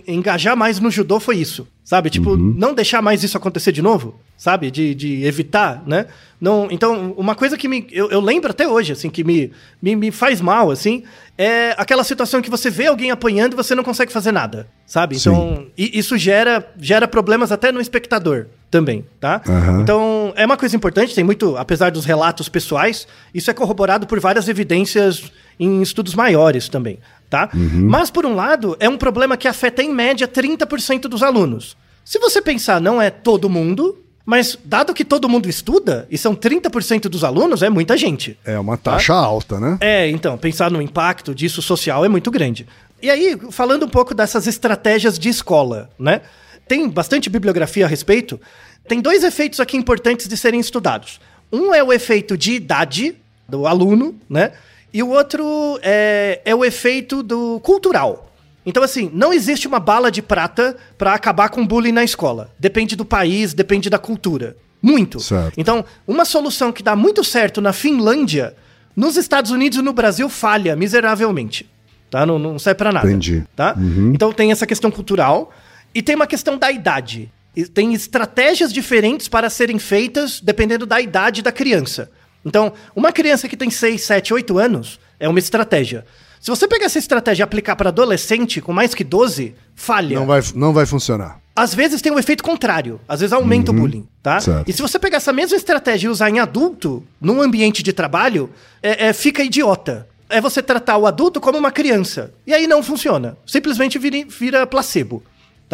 [0.08, 2.10] engajar mais no judô foi isso, sabe?
[2.10, 4.72] Tipo, não deixar mais isso acontecer de novo, sabe?
[4.72, 6.08] De, de evitar, né?
[6.40, 9.96] Não, então, uma coisa que me, eu, eu lembro até hoje, assim, que me, me,
[9.96, 11.04] me faz mal, assim,
[11.38, 15.20] é aquela situação que você vê alguém apanhando e você não consegue fazer nada, sabe?
[15.20, 15.30] Sim.
[15.30, 19.42] Então, e isso gera, gera problemas até no espectador também, tá?
[19.48, 19.82] Aham.
[19.82, 24.20] Então, é uma coisa importante, tem muito, apesar dos relatos pessoais, isso é corroborado por
[24.20, 27.50] várias evidências em estudos maiores também, tá?
[27.54, 31.78] Mas, por um lado, é um problema que afeta, em média, 30% dos alunos.
[32.04, 36.36] Se você pensar, não é todo mundo, mas dado que todo mundo estuda, e são
[36.36, 38.38] 30% dos alunos, é muita gente.
[38.44, 39.78] É uma taxa alta, né?
[39.80, 42.66] É, então, pensar no impacto disso social é muito grande.
[43.02, 46.22] E aí, falando um pouco dessas estratégias de escola, né?
[46.68, 48.40] Tem bastante bibliografia a respeito.
[48.88, 51.20] Tem dois efeitos aqui importantes de serem estudados.
[51.52, 53.16] Um é o efeito de idade
[53.48, 54.54] do aluno, né?
[54.96, 58.32] E o outro é, é o efeito do cultural.
[58.66, 62.50] Então, assim, não existe uma bala de prata para acabar com bullying na escola.
[62.58, 64.56] Depende do país, depende da cultura.
[64.82, 65.20] Muito.
[65.20, 65.54] Certo.
[65.58, 68.56] Então, uma solução que dá muito certo na Finlândia,
[68.96, 71.70] nos Estados Unidos e no Brasil falha miseravelmente.
[72.10, 72.26] Tá?
[72.26, 73.06] Não, não serve pra nada.
[73.06, 73.44] Entendi.
[73.54, 73.76] Tá?
[74.14, 75.52] Então tem essa questão cultural
[75.94, 77.30] e tem uma questão da idade.
[77.54, 82.10] E tem estratégias diferentes para serem feitas dependendo da idade da criança.
[82.46, 86.06] Então, uma criança que tem 6, 7, 8 anos é uma estratégia.
[86.40, 90.20] Se você pegar essa estratégia e aplicar para adolescente com mais que 12, falha.
[90.20, 91.40] Não vai, não vai funcionar.
[91.56, 94.42] Às vezes tem um efeito contrário, às vezes aumenta o bullying, tá?
[94.42, 94.70] Certo.
[94.70, 98.50] E se você pegar essa mesma estratégia e usar em adulto, num ambiente de trabalho,
[98.84, 100.08] é, é, fica idiota.
[100.30, 102.32] É você tratar o adulto como uma criança.
[102.46, 103.38] E aí não funciona.
[103.46, 105.24] Simplesmente vira, vira placebo.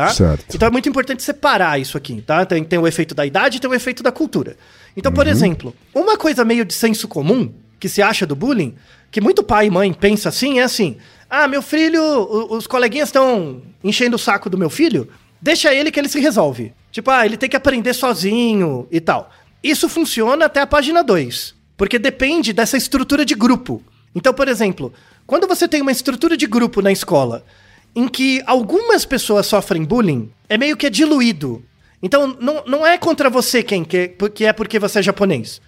[0.02, 0.10] Tá?
[0.10, 0.56] Certo.
[0.56, 2.44] Então é muito importante separar isso aqui, tá?
[2.46, 4.58] Tem, tem o efeito da idade e tem o efeito da cultura.
[4.98, 8.74] Então, por exemplo, uma coisa meio de senso comum que se acha do bullying,
[9.12, 10.98] que muito pai e mãe pensa assim, é assim:
[11.30, 12.02] ah, meu filho,
[12.50, 15.08] os coleguinhas estão enchendo o saco do meu filho,
[15.42, 16.74] deixa ele que ele se resolve.
[16.92, 19.32] Tipo, ah, ele tem que aprender sozinho e tal.
[19.64, 23.84] Isso funciona até a página 2, porque depende dessa estrutura de grupo.
[24.16, 24.92] Então, por exemplo,
[25.26, 27.46] quando você tem uma estrutura de grupo na escola
[27.96, 31.64] em que algumas pessoas sofrem bullying, é meio que é diluído.
[32.02, 35.62] Então, não, não é contra você quem que, que é porque você é japonês.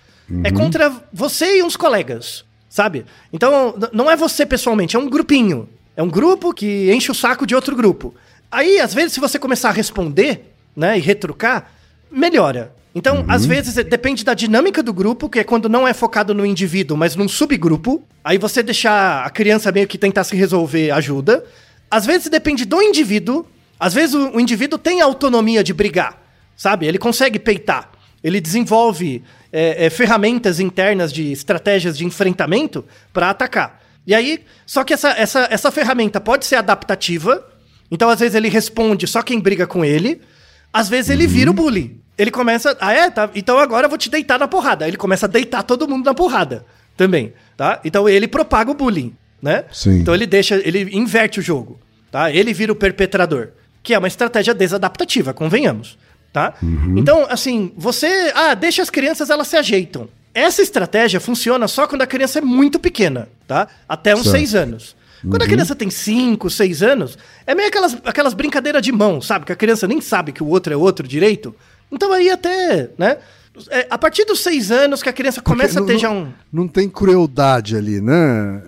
[0.44, 3.06] É contra você e uns colegas, sabe?
[3.32, 5.68] Então, não é você pessoalmente, é um grupinho.
[5.96, 8.16] É um grupo que enche o saco de outro grupo.
[8.50, 11.72] Aí, às vezes, se você começar a responder, né, e retrucar,
[12.10, 12.74] melhora.
[12.96, 16.34] Então, às vezes, é- depende da dinâmica do grupo, que é quando não é focado
[16.34, 18.04] no indivíduo, mas num subgrupo.
[18.24, 21.44] Aí você deixar a criança meio que tentar se resolver ajuda.
[21.90, 23.46] Às vezes depende do indivíduo.
[23.80, 26.22] Às vezes o, o indivíduo tem autonomia de brigar,
[26.56, 26.86] sabe?
[26.86, 27.92] Ele consegue peitar.
[28.24, 33.82] Ele desenvolve é, é, ferramentas internas de estratégias de enfrentamento para atacar.
[34.08, 37.46] E aí, só que essa, essa, essa ferramenta pode ser adaptativa.
[37.92, 40.22] Então, às vezes, ele responde só quem briga com ele.
[40.74, 42.02] Às vezes ele vira o bullying.
[42.18, 44.88] Ele começa, ah é, tá, então agora eu vou te deitar na porrada.
[44.88, 46.66] Ele começa a deitar todo mundo na porrada
[46.96, 47.80] também, tá?
[47.84, 49.66] Então ele propaga o bullying, né?
[49.74, 50.00] Sim.
[50.00, 51.78] Então ele deixa, ele inverte o jogo,
[52.10, 52.32] tá?
[52.32, 53.50] Ele vira o perpetrador,
[53.84, 55.98] que é uma estratégia desadaptativa, convenhamos,
[56.32, 56.54] tá?
[56.96, 60.08] Então, assim, você, ah, deixa as crianças, elas se ajeitam.
[60.34, 63.68] Essa estratégia funciona só quando a criança é muito pequena, tá?
[63.88, 64.38] Até uns Certo.
[64.38, 64.96] seis anos.
[65.30, 69.46] Quando a criança tem 5, 6 anos, é meio aquelas, aquelas brincadeiras de mão, sabe?
[69.46, 71.56] Que a criança nem sabe que o outro é outro direito.
[71.90, 73.18] Então aí até, né?
[73.70, 76.18] É, a partir dos 6 anos que a criança começa Porque a ter já não,
[76.24, 76.34] um.
[76.52, 78.64] Não tem crueldade ali, né?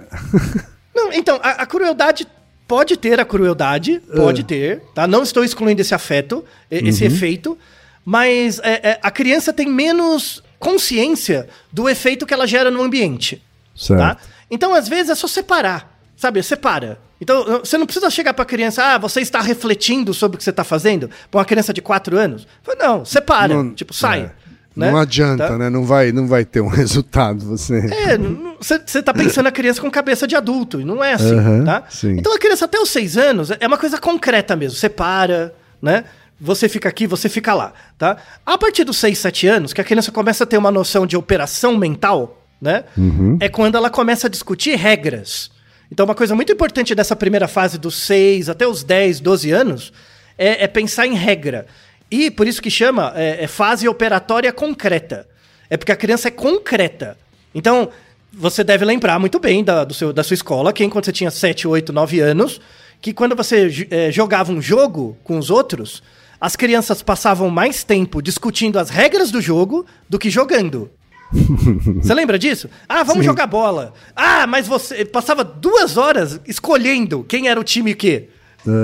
[0.96, 2.26] Não, então, a, a crueldade
[2.68, 4.46] pode ter a crueldade, pode Ah.
[4.46, 5.06] ter, tá?
[5.08, 7.12] Não estou excluindo esse afeto, esse Uhum.
[7.12, 7.58] efeito,
[8.06, 13.42] mas é, é, a criança tem menos consciência do efeito que ela gera no ambiente.
[13.76, 14.00] Certo.
[14.00, 14.18] Tá?
[14.50, 16.00] Então, às vezes, é só separar.
[16.16, 16.42] Sabe?
[16.42, 16.98] Separa.
[17.20, 20.50] Então, você não precisa chegar pra criança, ah, você está refletindo sobre o que você
[20.52, 21.10] está fazendo?
[21.30, 22.48] Pra uma criança de 4 anos.
[22.80, 23.54] Não, separa.
[23.54, 24.22] Não- tipo, sai.
[24.22, 24.45] é.
[24.76, 24.92] Né?
[24.92, 25.58] Não adianta, Tá?
[25.58, 25.70] né?
[25.70, 27.76] Não vai, não vai ter um resultado você.
[27.78, 28.18] É,
[28.60, 31.84] você tá pensando a criança com cabeça de adulto, e não é assim, Aham, tá?
[31.90, 32.18] sim.
[32.18, 34.78] Então a criança até os seis anos é uma coisa concreta mesmo.
[34.78, 36.04] Você para, né?
[36.40, 38.18] Você fica aqui, você fica lá, tá?
[38.46, 41.16] A partir dos seis, sete anos, que a criança começa a ter uma noção de
[41.16, 42.84] operação mental, né?
[42.98, 43.38] Uhum.
[43.40, 45.50] É quando ela começa a discutir regras.
[45.90, 49.94] Então uma coisa muito importante dessa primeira fase dos seis até os 10, 12 anos
[50.38, 51.68] é, é pensar em regra.
[52.10, 55.28] E por isso que chama é, é fase operatória concreta.
[55.70, 57.18] É porque a criança é concreta.
[57.54, 57.90] Então,
[58.32, 61.32] você deve lembrar muito bem da, do seu, da sua escola, que quando você tinha
[61.32, 62.62] 7, 8, 9 anos,
[63.02, 66.04] que quando você eh, jogava um jogo com os outros,
[66.40, 70.92] as crianças passavam mais tempo discutindo as regras do jogo do que jogando.
[72.02, 72.70] Você lembra disso?
[72.88, 73.30] Ah, vamos Sim.
[73.30, 73.94] jogar bola.
[74.16, 78.30] Ah, mas você passava duas horas escolhendo quem era o time que.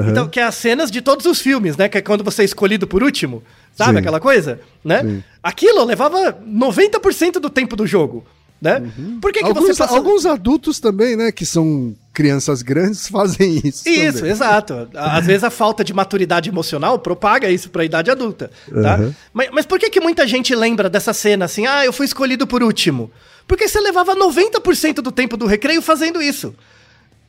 [0.09, 1.89] Então, que é as cenas de todos os filmes, né?
[1.89, 3.43] Que é quando você é escolhido por último.
[3.73, 3.97] Sabe Sim.
[3.99, 4.59] aquela coisa?
[4.83, 5.01] Né?
[5.01, 5.23] Sim.
[5.41, 8.25] Aquilo levava 90% do tempo do jogo.
[8.61, 8.79] Né?
[9.19, 9.95] Por que, que alguns, você passa...
[9.95, 11.31] alguns adultos também, né?
[11.31, 13.89] Que são crianças grandes, fazem isso.
[13.89, 14.31] Isso, também.
[14.31, 14.87] exato.
[14.93, 18.51] Às vezes a falta de maturidade emocional propaga isso pra idade adulta.
[18.69, 18.97] Tá?
[18.97, 19.13] Uhum.
[19.33, 21.65] Mas, mas por que, que muita gente lembra dessa cena assim?
[21.65, 23.09] Ah, eu fui escolhido por último.
[23.47, 26.53] Porque você levava 90% do tempo do recreio fazendo isso.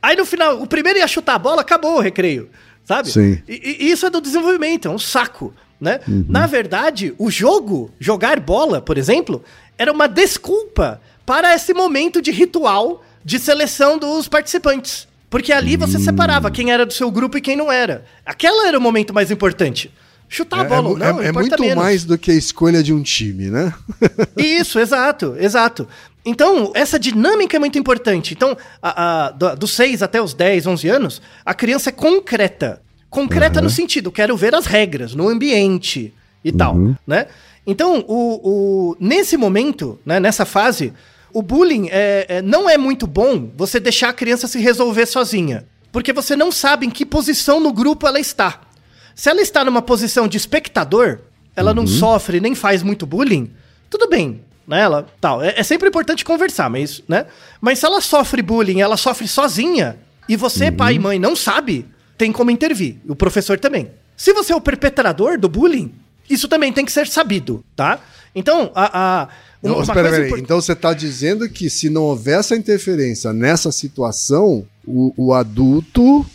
[0.03, 2.49] Aí no final, o primeiro ia chutar a bola, acabou o recreio.
[2.85, 3.09] Sabe?
[3.09, 3.41] Sim.
[3.47, 5.53] E, e isso é do desenvolvimento, é um saco.
[5.79, 5.99] Né?
[6.07, 6.25] Uhum.
[6.29, 9.41] Na verdade, o jogo, jogar bola, por exemplo,
[9.77, 15.07] era uma desculpa para esse momento de ritual de seleção dos participantes.
[15.29, 16.01] Porque ali você Hum.
[16.01, 18.05] separava quem era do seu grupo e quem não era.
[18.25, 19.89] Aquela era o momento mais importante.
[20.29, 21.75] Chutar a É, bola é, não, é- é muito menos.
[21.83, 23.73] mais do que a escolha de um time, né?
[24.37, 25.87] Isso, exato, exato.
[26.25, 28.33] Então, essa dinâmica é muito importante.
[28.33, 32.81] Então, a- a- do- dos 6 até os 10, 11 anos, a criança é concreta.
[33.09, 37.27] Concreta no sentido, quero ver as regras, no ambiente e tal, né?
[37.67, 38.39] Então, o,
[38.91, 40.91] o- nesse momento, né, nessa fase,
[41.31, 45.65] o bullying é, é- não é muito bom você deixar a criança se resolver sozinha.
[45.91, 48.61] Porque você não sabe em que posição no grupo ela está.
[49.13, 51.19] Se ela está numa posição de espectador,
[51.55, 53.51] ela não sofre nem faz muito bullying,
[53.91, 54.81] tudo bem, né?
[54.81, 55.41] Ela, tal.
[55.43, 57.25] É, é sempre importante conversar, mas, né?
[57.61, 59.97] Mas se ela sofre bullying, ela sofre sozinha,
[60.27, 61.85] e você, pai e mãe, não sabe,
[62.17, 62.97] tem como intervir.
[63.07, 63.89] O professor também.
[64.15, 65.93] Se você é o perpetrador do bullying,
[66.29, 67.99] isso também tem que ser sabido, tá?
[68.33, 69.21] Então, a.
[69.23, 69.27] a
[69.61, 73.71] Não, uma espera, impor- Então você está dizendo que se não houver essa interferência nessa
[73.71, 76.25] situação, o, o adulto,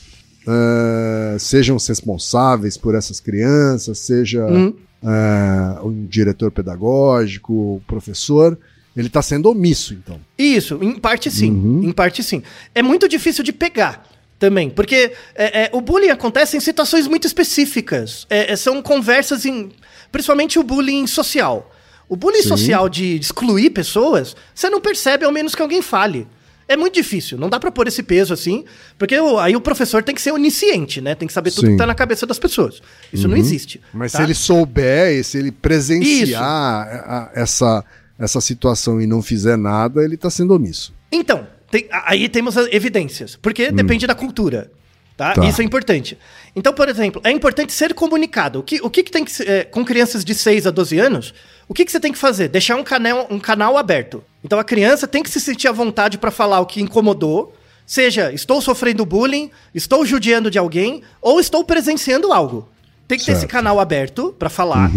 [0.46, 4.74] eh, sejam os responsáveis por essas crianças, seja Hum.
[5.02, 8.58] Eh, um diretor pedagógico, professor,
[8.96, 10.20] ele está sendo omisso, então.
[10.37, 11.50] Isso, em parte sim.
[11.52, 11.84] Uhum.
[11.84, 12.42] Em parte sim.
[12.74, 14.04] É muito difícil de pegar
[14.38, 18.26] também, porque é, é, o bullying acontece em situações muito específicas.
[18.28, 19.70] É, é, são conversas em.
[20.11, 21.74] Principalmente o bullying social.
[22.08, 22.48] O bullying Sim.
[22.48, 26.26] social de excluir pessoas, você não percebe ao menos que alguém fale.
[26.68, 28.64] É muito difícil, não dá pra pôr esse peso assim,
[28.98, 31.14] porque aí o professor tem que ser onisciente, né?
[31.14, 31.72] Tem que saber tudo Sim.
[31.72, 32.83] que tá na cabeça das pessoas.
[33.11, 33.81] Isso não existe.
[33.92, 34.18] Mas tá?
[34.18, 37.85] se ele souber, e se ele presenciar a- a- essa,
[38.18, 40.92] essa situação e não fizer nada, ele está sendo omisso.
[41.11, 44.70] Então, tem- aí temos as evidências, porque depende da cultura.
[45.16, 45.33] Tá?
[45.33, 45.44] Tá.
[45.46, 46.16] Isso é importante.
[46.54, 48.61] Então, por exemplo, é importante ser comunicado.
[48.61, 50.96] O que, o que, que tem que ser, é, com crianças de 6 a 12
[50.98, 51.35] anos,
[51.66, 52.46] o que, que você tem que fazer?
[52.48, 54.22] Deixar um canal, um canal aberto.
[54.44, 57.55] Então a criança tem que se sentir à vontade para falar o que incomodou,
[57.87, 62.68] seja estou sofrendo bullying, estou judiando de alguém ou estou presenciando algo.
[63.07, 63.53] Tem que ter esse Certo.
[63.53, 64.90] canal aberto para falar.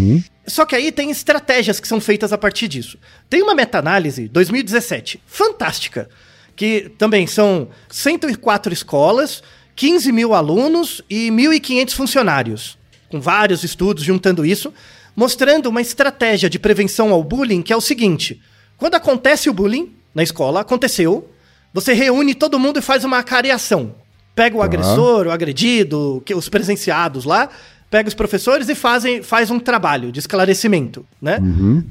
[0.46, 2.98] Só que aí tem estratégias que são feitas a partir disso.
[3.30, 6.10] Tem uma meta-análise, 2017, fantástica,
[6.54, 9.42] que também são 104 escolas,
[9.74, 12.78] 15 mil alunos e 1.500 funcionários.
[13.10, 14.72] com vários estudos juntando isso,
[15.16, 18.40] mostrando uma estratégia de prevenção ao bullying que é o seguinte:
[18.82, 21.28] quando acontece o bullying na escola, aconteceu,
[21.72, 23.94] você reúne todo mundo e faz uma acareação.
[24.34, 24.64] Pega o Tá.
[24.66, 27.48] agressor, o agredido, que- os presenciados lá,
[27.90, 31.38] pega os professores e fazem, faz um trabalho de esclarecimento, né?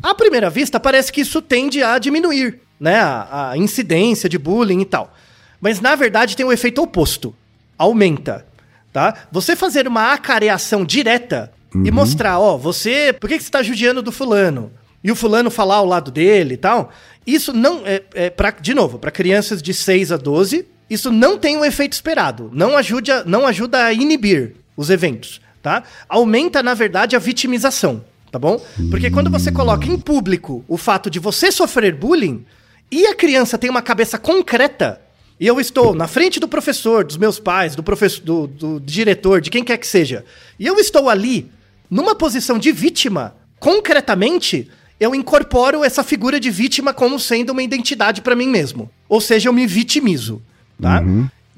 [0.03, 2.99] À primeira vista, parece que isso tende a diminuir, né?
[2.99, 5.13] A, a incidência de bullying e tal.
[5.61, 7.33] Mas, na verdade, tem o efeito oposto.
[7.77, 8.45] Aumenta,
[8.91, 9.13] tá?
[9.31, 11.51] Você fazer uma acareação direta
[11.85, 13.13] e mostrar, ó, você...
[13.13, 14.71] Por que, que você tá judiando do fulano?
[15.03, 16.91] E o fulano falar ao lado dele e tal.
[17.25, 17.85] Isso não...
[17.85, 21.63] É, é pra, de novo, para crianças de 6 a 12, isso não tem o
[21.63, 22.49] efeito esperado.
[22.53, 25.83] Não ajuda, não ajuda a inibir os eventos, tá?
[26.09, 28.61] Aumenta, na verdade, a vitimização, tá bom?
[28.89, 32.45] Porque quando você coloca em público o fato de você sofrer bullying
[32.91, 35.01] e a criança tem uma cabeça concreta,
[35.39, 39.39] e eu estou na frente do professor, dos meus pais, do professor, do, do diretor,
[39.39, 40.25] de quem quer que seja,
[40.59, 41.49] e eu estou ali
[41.89, 44.69] numa posição de vítima, concretamente,
[45.01, 48.87] eu incorporo essa figura de vítima como sendo uma identidade para mim mesmo.
[49.09, 50.39] Ou seja, eu me vitimizo,
[50.79, 51.01] tá?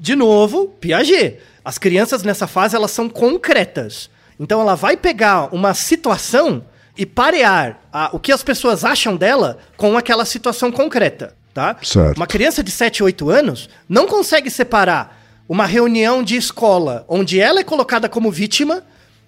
[0.00, 1.36] De novo, Piaget.
[1.62, 4.08] As crianças nessa fase elas são concretas.
[4.40, 6.64] Então ela vai pegar uma situação
[6.96, 11.76] e parear a- o que as pessoas acham dela com aquela situação concreta, tá?
[11.82, 12.16] Certo.
[12.16, 17.60] Uma criança de 7, 8 anos não consegue separar uma reunião de escola onde ela
[17.60, 18.82] é colocada como vítima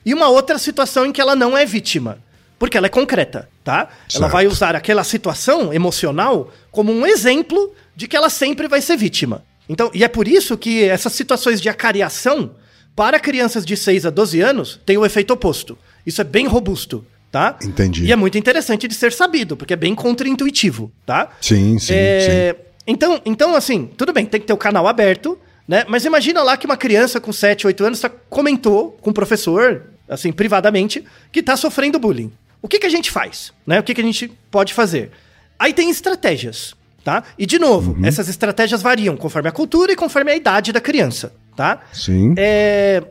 [0.06, 2.18] e uma outra situação em que ela não é vítima.
[2.58, 3.80] Porque ela é concreta, tá?
[3.80, 4.32] Ela Certo.
[4.32, 9.44] vai usar aquela situação emocional como um exemplo de que ela sempre vai ser vítima.
[9.68, 12.52] Então, e é por isso que essas situações de acariação
[12.94, 15.76] para crianças de 6 a 12 anos têm o efeito oposto.
[16.06, 17.58] Isso é bem robusto, tá?
[17.62, 18.04] Entendi.
[18.06, 21.30] E é muito interessante de ser sabido, porque é bem contraintuitivo, tá?
[21.40, 25.84] Sim, sim, É, Então, então, assim, tudo bem, tem que ter o canal aberto, né?
[25.88, 29.82] Mas imagina lá que uma criança com 7, 8 anos tá- comentou com o professor,
[30.08, 32.30] assim, privadamente, que tá sofrendo bullying.
[32.66, 33.52] O que, que a gente faz?
[33.64, 33.78] Né?
[33.78, 35.12] O que, que a gente pode fazer?
[35.56, 36.74] Aí tem estratégias,
[37.04, 37.22] tá?
[37.38, 41.32] E, de novo, essas estratégias variam conforme a cultura e conforme a idade da criança,
[41.54, 41.80] tá?
[41.92, 42.34] Sim.
[42.36, 43.04] É,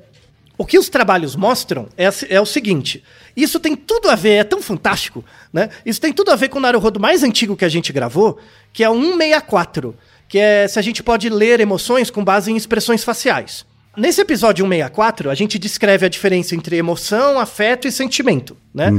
[0.57, 3.01] o que os trabalhos mostram é, é o seguinte:
[3.33, 5.69] isso tem tudo a ver, é tão fantástico, né?
[5.85, 8.37] Isso tem tudo a ver com o Naruhodo mais antigo que a gente gravou,
[8.73, 9.95] que é o 164,
[10.27, 13.65] que é se a gente pode ler emoções com base em expressões faciais.
[13.97, 18.89] Nesse episódio 164, a gente descreve a diferença entre emoção, afeto e sentimento, né?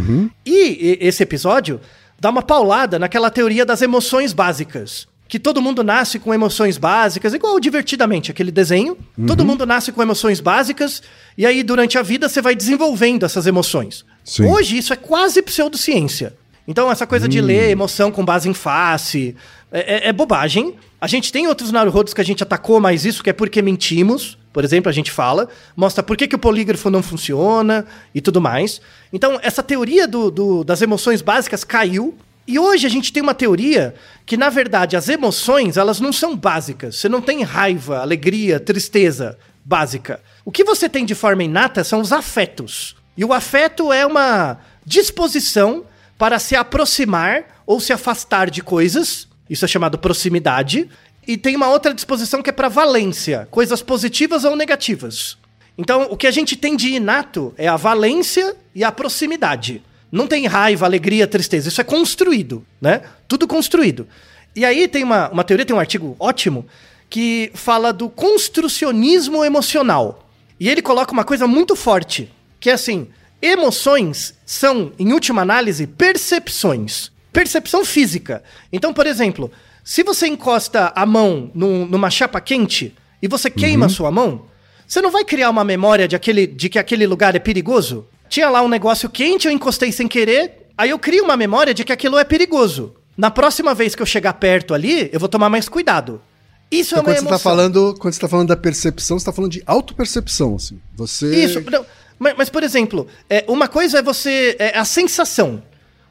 [0.45, 1.81] E, e esse episódio
[2.19, 5.07] dá uma paulada naquela teoria das emoções básicas.
[5.29, 8.97] Que todo mundo nasce com emoções básicas, igual divertidamente, aquele desenho.
[9.27, 11.03] Todo mundo nasce com emoções básicas,
[11.37, 14.05] e aí durante a vida você vai desenvolvendo essas emoções.
[14.25, 14.45] Sim.
[14.47, 16.35] Hoje isso é quase pseudociência.
[16.69, 19.37] Então, essa coisa de ler emoção com base em face
[19.71, 20.75] é, é- é bobagem.
[21.01, 24.39] A gente tem outros Naruhodos que a gente atacou, mas isso que é porque mentimos.
[24.57, 28.41] Por exemplo, a gente fala, mostra por que, que o polígrafo não funciona e tudo
[28.41, 28.81] mais.
[29.13, 32.17] Então, essa teoria do- do- das emoções básicas caiu.
[32.49, 36.35] E hoje a gente tem uma teoria que, na verdade, as emoções, elas não são
[36.35, 36.97] básicas.
[36.97, 40.23] Você não tem raiva, alegria, tristeza básica.
[40.43, 42.97] O que você tem de forma inata são os afetos.
[43.15, 45.85] E o afeto é uma disposição
[46.17, 49.29] para se aproximar ou se afastar de coisas.
[49.51, 50.89] Isso é chamado proximidade.
[51.27, 55.37] E tem uma outra disposição que é para valência, coisas positivas ou negativas.
[55.77, 59.83] Então, o que a gente tem de inato é a valência e a proximidade.
[60.11, 61.69] Não tem raiva, alegria, tristeza.
[61.69, 63.03] Isso é construído, né?
[63.27, 64.07] Tudo construído.
[64.55, 66.65] E aí tem uma, uma teoria, tem um artigo ótimo,
[67.11, 70.29] que fala do construcionismo emocional.
[70.59, 73.09] E ele coloca uma coisa muito forte, que é assim:
[73.43, 77.11] emoções são, em última análise, percepções.
[77.33, 78.43] Percepção física.
[78.73, 79.53] Então, por exemplo,
[79.89, 84.47] se você encosta a mão num- numa chapa quente e você queima a sua mão,
[84.87, 88.05] você não vai criar uma memória de, aquele, de que aquele lugar é perigoso?
[88.29, 91.85] Tinha lá um negócio quente, eu encostei sem querer, aí eu crio uma memória de
[91.85, 92.97] que aquilo é perigoso.
[93.17, 96.21] Na próxima vez que eu chegar perto ali, eu vou tomar mais cuidado.
[96.69, 97.51] Isso Então, é uma quando você, tá emoção.
[97.53, 100.81] falando, quando você tá falando da percepção, você tá falando de autopercepção, assim.
[100.97, 101.45] Você.
[101.45, 101.87] Isso, não,
[102.19, 104.57] mas, mas, por exemplo, é, uma coisa é você.
[104.59, 105.63] É a sensação.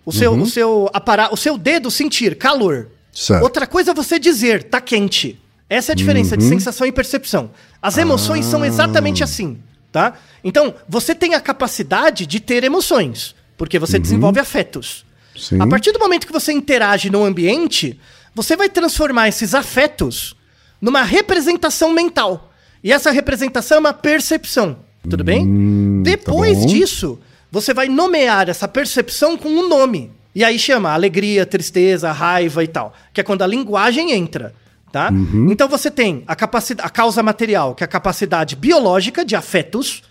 [0.06, 2.88] O seu, o seu aparato, o seu dedo sentir calor.
[3.16, 3.41] Certo.
[3.41, 5.39] Outra coisa é você dizer, tá quente.
[5.70, 7.49] Essa é a diferença de sensação e percepção.
[7.82, 9.57] As emoções são exatamente assim,
[9.91, 10.13] tá?
[10.43, 15.05] Então, você tem a capacidade de ter emoções, porque você desenvolve afetos.
[15.36, 15.59] Sim.
[15.59, 17.99] A partir do momento que você interage no ambiente,
[18.36, 20.36] você vai transformar esses afetos
[20.80, 22.51] numa representação mental.
[22.84, 24.78] E essa representação é uma percepção.
[25.09, 26.03] Tudo bem?
[26.03, 26.66] Depois tá bom.
[26.68, 27.20] disso,
[27.51, 30.11] você vai nomear essa percepção com um nome.
[30.36, 32.94] E aí chama alegria, tristeza, raiva e tal.
[33.14, 34.54] Que é quando a linguagem entra.
[34.92, 35.10] Tá?
[35.50, 40.04] Então você tem a, capacidade, a causa material, que é a capacidade biológica de afetos.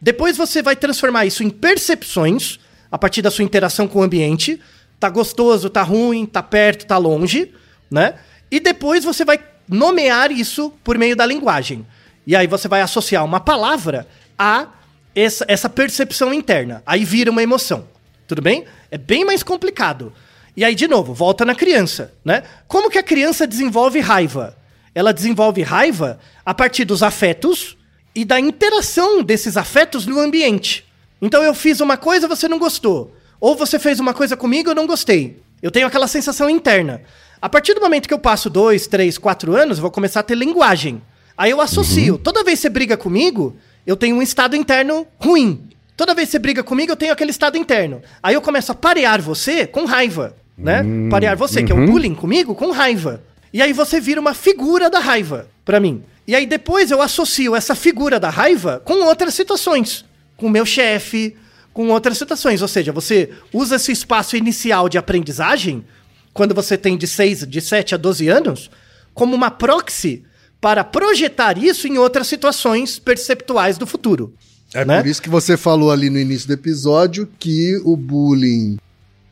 [0.00, 2.58] Depois você vai transformar isso em percepções
[2.90, 4.60] a partir da sua interação com o ambiente.
[4.98, 7.52] Tá gostoso, tá ruim, tá perto, tá longe,
[7.90, 8.14] né?
[8.50, 11.86] E depois você vai nomear isso por meio da linguagem.
[12.26, 14.06] E aí você vai associar uma palavra
[14.38, 14.66] a
[15.14, 16.82] essa, essa percepção interna.
[16.84, 17.86] Aí vira uma emoção.
[18.26, 18.64] Tudo bem?
[18.90, 20.12] É bem mais complicado.
[20.56, 22.42] E aí, de novo, volta na criança, né?
[22.68, 24.56] Como que a criança desenvolve raiva?
[24.94, 27.76] Ela desenvolve raiva a partir dos afetos
[28.14, 30.84] e da interação desses afetos no ambiente.
[31.20, 33.14] Então eu fiz uma coisa, você não gostou.
[33.40, 35.42] Ou você fez uma coisa comigo, eu não gostei.
[35.60, 37.02] Eu tenho aquela sensação interna.
[37.42, 40.22] A partir do momento que eu passo dois, três, quatro anos, eu vou começar a
[40.22, 41.02] ter linguagem.
[41.36, 42.14] Aí eu associo.
[42.14, 42.18] Uhum.
[42.20, 43.56] Toda vez que você briga comigo,
[43.86, 45.68] eu tenho um estado interno ruim.
[45.96, 48.02] Toda vez que você briga comigo, eu tenho aquele estado interno.
[48.22, 50.82] Aí eu começo a parear você com raiva, né?
[50.82, 51.66] Hum, parear você, uhum.
[51.66, 51.86] que é um uhum.
[51.86, 53.22] bullying comigo, com raiva.
[53.52, 56.02] E aí você vira uma figura da raiva para mim.
[56.26, 60.04] E aí depois eu associo essa figura da raiva com outras situações.
[60.36, 61.36] Com o meu chefe,
[61.72, 62.62] com outras situações.
[62.62, 65.84] Ou seja, você usa esse espaço inicial de aprendizagem,
[66.32, 68.70] quando você tem de 6, de 7 a 12 anos,
[69.12, 70.24] como uma proxy
[70.60, 74.34] para projetar isso em outras situações perceptuais do futuro.
[74.74, 75.00] É né?
[75.00, 78.76] por isso que você falou ali no início do episódio que o bullying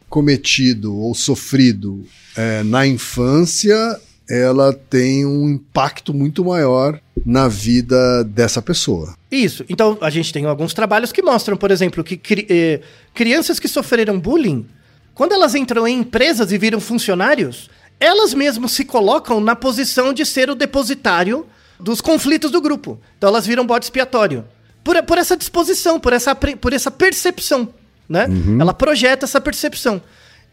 [0.08, 2.04] cometido ou sofrido
[2.36, 9.14] é, na infância ela tem um impacto muito maior na vida dessa pessoa.
[9.30, 9.64] Isso.
[9.68, 12.80] Então, a gente tem alguns trabalhos que mostram, por exemplo, que cri eh,
[13.12, 14.64] crianças que sofreram bullying,
[15.14, 17.68] quando elas entram em empresas e viram funcionários,
[18.00, 21.46] elas mesmas se colocam na posição de ser o depositário
[21.78, 22.98] dos conflitos do grupo.
[23.18, 24.44] Então elas viram bode expiatório.
[24.84, 27.68] Por, por essa disposição, por essa, por essa percepção.
[28.08, 28.26] Né?
[28.26, 28.60] Uhum.
[28.60, 30.02] Ela projeta essa percepção.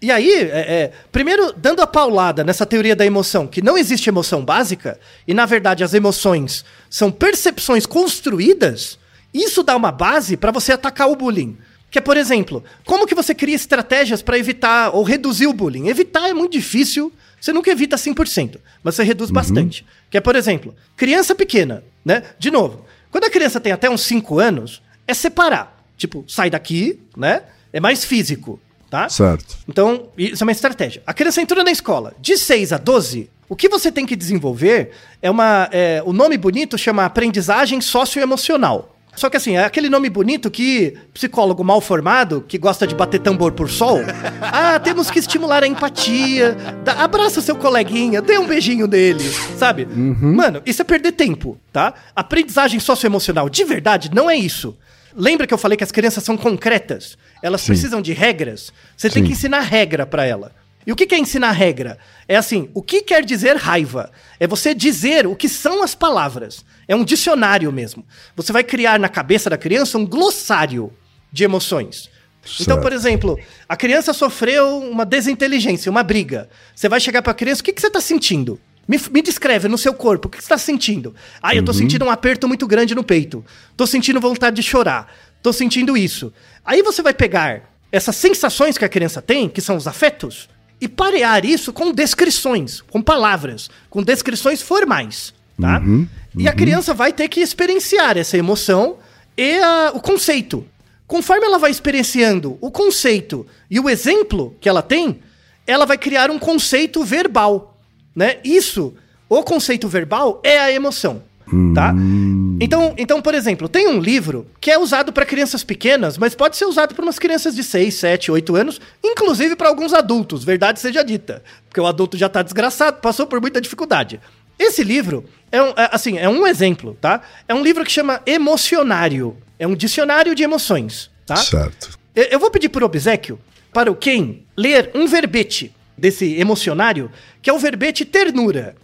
[0.01, 4.09] E aí, é, é, primeiro, dando a paulada nessa teoria da emoção, que não existe
[4.09, 8.97] emoção básica, e na verdade as emoções são percepções construídas,
[9.33, 11.57] isso dá uma base para você atacar o bullying.
[11.91, 15.87] Que é, por exemplo, como que você cria estratégias para evitar ou reduzir o bullying?
[15.87, 17.11] Evitar é muito difícil,
[17.41, 19.33] você nunca evita 100%, mas você reduz uhum.
[19.33, 19.85] bastante.
[20.09, 22.23] Que é, por exemplo, criança pequena, né?
[22.37, 25.83] De novo, quando a criança tem até uns 5 anos, é separar.
[25.97, 27.43] Tipo, sai daqui, né?
[27.73, 29.09] É mais físico, tá?
[29.09, 29.57] Certo.
[29.67, 31.01] Então, isso é uma estratégia.
[31.05, 34.91] A criança entrou na escola, de 6 a 12, o que você tem que desenvolver
[35.21, 35.67] é uma.
[35.71, 38.95] É, o nome bonito chama aprendizagem socioemocional.
[39.19, 43.19] Só que assim, é aquele nome bonito que psicólogo mal formado, que gosta de bater
[43.19, 43.99] tambor por sol.
[44.41, 46.55] Ah, temos que estimular a empatia.
[46.83, 49.23] Dá, abraça seu coleguinha, dê um beijinho nele,
[49.57, 49.83] sabe?
[49.83, 50.35] Uhum.
[50.35, 51.93] Mano, isso é perder tempo, tá?
[52.15, 54.77] Aprendizagem socioemocional de verdade não é isso.
[55.15, 57.17] Lembra que eu falei que as crianças são concretas?
[57.41, 57.67] Elas Sim.
[57.67, 58.71] precisam de regras.
[58.95, 59.15] Você Sim.
[59.15, 60.51] tem que ensinar regra para ela.
[60.85, 61.97] E o que é ensinar regra?
[62.27, 64.11] É assim, o que quer dizer raiva?
[64.39, 66.65] É você dizer o que são as palavras.
[66.87, 68.05] É um dicionário mesmo.
[68.35, 70.91] Você vai criar na cabeça da criança um glossário
[71.31, 72.09] de emoções.
[72.43, 72.61] Certo.
[72.61, 76.49] Então, por exemplo, a criança sofreu uma desinteligência, uma briga.
[76.73, 78.59] Você vai chegar para a criança, o que, que você está sentindo?
[78.87, 81.13] Me, me, descreve no seu corpo, o que, que você está sentindo?
[81.43, 81.81] Ah, eu estou uhum.
[81.81, 83.45] sentindo um aperto muito grande no peito.
[83.69, 85.13] Estou sentindo vontade de chorar.
[85.37, 86.33] Estou sentindo isso.
[86.65, 90.49] Aí você vai pegar essas sensações que a criança tem, que são os afetos,
[90.81, 95.79] e parear isso com descrições, com palavras, com descrições formais, tá?
[95.79, 96.07] Uhum, uhum.
[96.37, 96.57] E a uhum.
[96.57, 98.97] criança vai ter que experienciar essa emoção
[99.37, 100.65] e a, o conceito.
[101.05, 105.19] Conforme ela vai experienciando o conceito e o exemplo que ela tem,
[105.65, 107.77] ela vai criar um conceito verbal,
[108.15, 108.37] né?
[108.43, 108.93] Isso,
[109.27, 111.28] o conceito verbal é a emoção
[111.73, 111.93] tá?
[111.93, 112.57] Hum.
[112.61, 116.57] Então, então, por exemplo, tem um livro que é usado para crianças pequenas, mas pode
[116.57, 120.79] ser usado para umas crianças de 6, 7, 8 anos, inclusive para alguns adultos, verdade
[120.79, 124.19] seja dita, porque o adulto já tá desgraçado, passou por muita dificuldade.
[124.57, 127.21] Esse livro é um, é, assim, é um exemplo, tá?
[127.47, 129.37] É um livro que chama Emocionário.
[129.57, 131.37] É um dicionário de emoções, tá?
[131.37, 131.97] Certo.
[132.13, 133.39] Eu, eu vou pedir por obsequio
[133.71, 137.09] para o Ken ler um verbete desse emocionário,
[137.41, 138.75] que é o verbete ternura.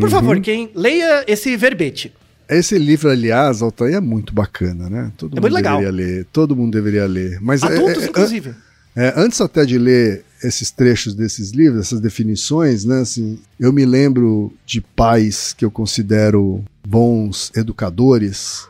[0.00, 0.10] Por uhum.
[0.10, 2.12] favor, quem leia esse verbete.
[2.48, 5.12] Esse livro, aliás, Altair, é muito bacana, né?
[5.16, 5.78] Todo é mundo legal.
[5.78, 6.26] deveria ler.
[6.32, 7.38] Todo mundo deveria ler.
[7.40, 8.54] Mas Adultos, é, é, inclusive.
[8.94, 13.00] É, antes até de ler esses trechos desses livros, essas definições, né?
[13.00, 18.68] Assim, eu me lembro de pais que eu considero bons educadores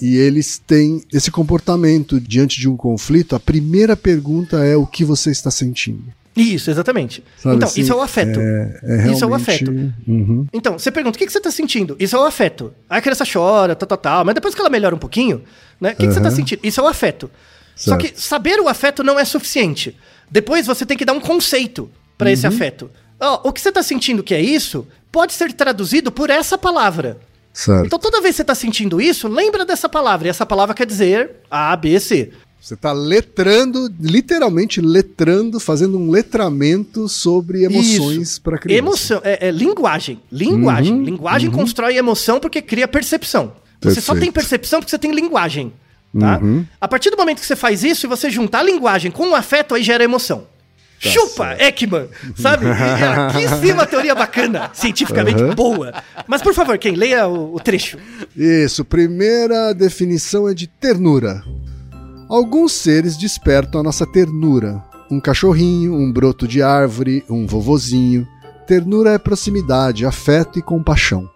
[0.00, 3.34] e eles têm esse comportamento diante de um conflito.
[3.34, 6.04] A primeira pergunta é o que você está sentindo.
[6.40, 7.24] Isso, exatamente.
[7.36, 8.40] Sabe então, assim, isso é o afeto.
[8.40, 9.14] É, é realmente...
[9.14, 9.70] Isso é o afeto.
[9.70, 10.46] Uhum.
[10.52, 11.96] Então, você pergunta, o que, que você está sentindo?
[11.98, 12.72] Isso é o afeto.
[12.88, 14.24] Aí a criança chora, tal, tal, tal.
[14.24, 15.42] Mas depois que ela melhora um pouquinho,
[15.80, 15.92] né?
[15.92, 16.08] O que, uhum.
[16.08, 16.60] que você está sentindo?
[16.62, 17.30] Isso é o afeto.
[17.74, 17.90] Certo.
[17.90, 19.96] Só que saber o afeto não é suficiente.
[20.30, 22.32] Depois você tem que dar um conceito para uhum.
[22.32, 22.90] esse afeto.
[23.20, 27.18] Oh, o que você está sentindo que é isso pode ser traduzido por essa palavra.
[27.52, 27.86] Certo.
[27.86, 30.28] Então toda vez que você está sentindo isso, lembra dessa palavra.
[30.28, 32.30] E essa palavra quer dizer A, B, C.
[32.68, 38.78] Você está letrando, literalmente letrando, fazendo um letramento sobre emoções para criança.
[38.78, 40.20] Emoção, é, é linguagem.
[40.30, 40.92] Linguagem.
[40.92, 43.54] Uhum, linguagem constrói emoção porque cria percepção.
[43.80, 45.72] Você só tem percepção porque você tem linguagem.
[46.20, 46.38] Tá?
[46.42, 46.66] Uhum.
[46.78, 49.34] A partir do momento que você faz isso e você juntar a linguagem com o
[49.34, 50.40] afeto, aí gera emoção.
[51.02, 52.06] Tá Chupa, Ekman,
[52.36, 52.66] sabe?
[52.68, 55.54] Aqui sim uma teoria bacana, cientificamente Uhum.
[55.54, 55.94] boa.
[56.26, 57.96] Mas por favor, quem leia o, o trecho.
[58.36, 61.42] Isso, primeira definição é de ternura.
[62.28, 64.84] Alguns seres despertam a nossa ternura.
[65.10, 68.28] Um cachorrinho, um broto de árvore, um vovozinho.
[68.66, 71.26] Ternura é proximidade, afeto e compaixão.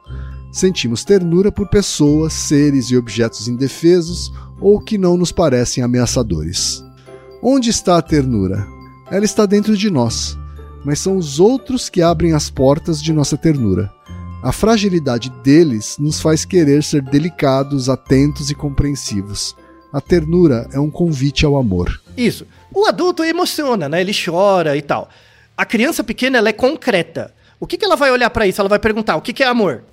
[0.52, 4.30] Sentimos ternura por pessoas, seres e objetos indefesos
[4.60, 6.84] ou que não nos parecem ameaçadores.
[7.42, 8.66] Onde está a ternura?
[9.10, 10.38] Ela está dentro de nós,
[10.84, 13.90] mas são os outros que abrem as portas de nossa ternura.
[14.42, 19.56] A fragilidade deles nos faz querer ser delicados, atentos e compreensivos.
[19.92, 22.00] A ternura é um convite ao amor.
[22.16, 22.46] Isso.
[22.74, 24.00] O adulto emociona, né?
[24.00, 25.08] Ele chora e tal.
[25.56, 27.34] A criança pequena, ela é concreta.
[27.60, 28.60] O que, que ela vai olhar pra isso?
[28.60, 29.84] Ela vai perguntar: o que, que é amor?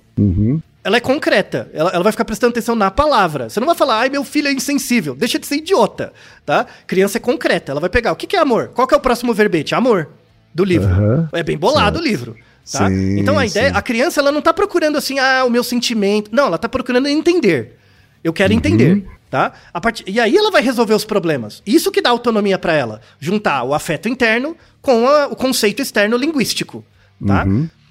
[0.82, 1.70] Ela é concreta.
[1.74, 3.50] Ela, ela vai ficar prestando atenção na palavra.
[3.50, 5.14] Você não vai falar, ai, meu filho é insensível.
[5.14, 6.12] Deixa de ser idiota,
[6.46, 6.66] tá?
[6.86, 7.72] Criança é concreta.
[7.72, 8.68] Ela vai pegar, o que, que é amor?
[8.74, 9.74] Qual que é o próximo verbete?
[9.74, 10.08] Amor.
[10.54, 10.88] Do livro.
[10.88, 11.28] Aham.
[11.32, 12.34] É bem bolado o livro.
[12.70, 12.88] Tá?
[12.88, 13.76] Sim, então a ideia, sim.
[13.76, 16.30] a criança ela não tá procurando assim, ah, o meu sentimento.
[16.32, 17.76] Não, ela tá procurando entender.
[18.22, 19.52] Eu quero entender, tá?
[19.72, 21.62] A partir, e aí ela vai resolver os problemas.
[21.66, 26.16] Isso que dá autonomia para ela, juntar o afeto interno com a- o conceito externo
[26.16, 26.84] linguístico,
[27.24, 27.46] tá?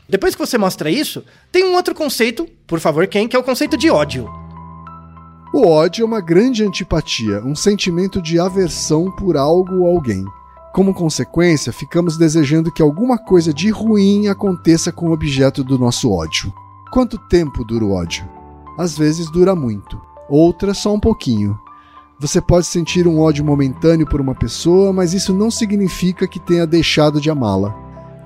[0.07, 3.43] Depois que você mostra isso, tem um outro conceito, por favor, quem que é o
[3.43, 4.27] conceito de ódio.
[5.53, 10.23] O ódio é uma grande antipatia, um sentimento de aversão por algo ou alguém.
[10.73, 16.11] Como consequência, ficamos desejando que alguma coisa de ruim aconteça com o objeto do nosso
[16.11, 16.53] ódio.
[16.91, 18.27] Quanto tempo dura o ódio?
[18.77, 19.99] Às vezes dura muito,
[20.29, 21.57] outras só um pouquinho.
[22.19, 26.67] Você pode sentir um ódio momentâneo por uma pessoa, mas isso não significa que tenha
[26.67, 27.71] deixado de amá-la.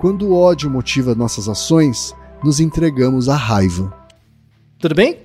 [0.00, 3.92] Quando o ódio motiva nossas ações, nos entregamos à raiva.
[4.78, 5.18] Tudo bem?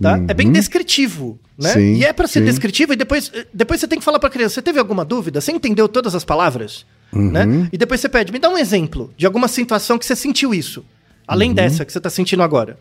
[0.00, 0.20] Tá?
[0.26, 1.74] É bem descritivo, né?
[1.74, 2.46] Sim, e é pra ser sim.
[2.46, 5.40] descritivo e depois, depois você tem que falar pra criança, você teve alguma dúvida?
[5.40, 6.84] Você entendeu todas as palavras?
[7.12, 7.68] Né?
[7.70, 10.84] E depois você pede, me dá um exemplo de alguma situação que você sentiu isso,
[11.26, 12.78] além dessa que você tá sentindo agora.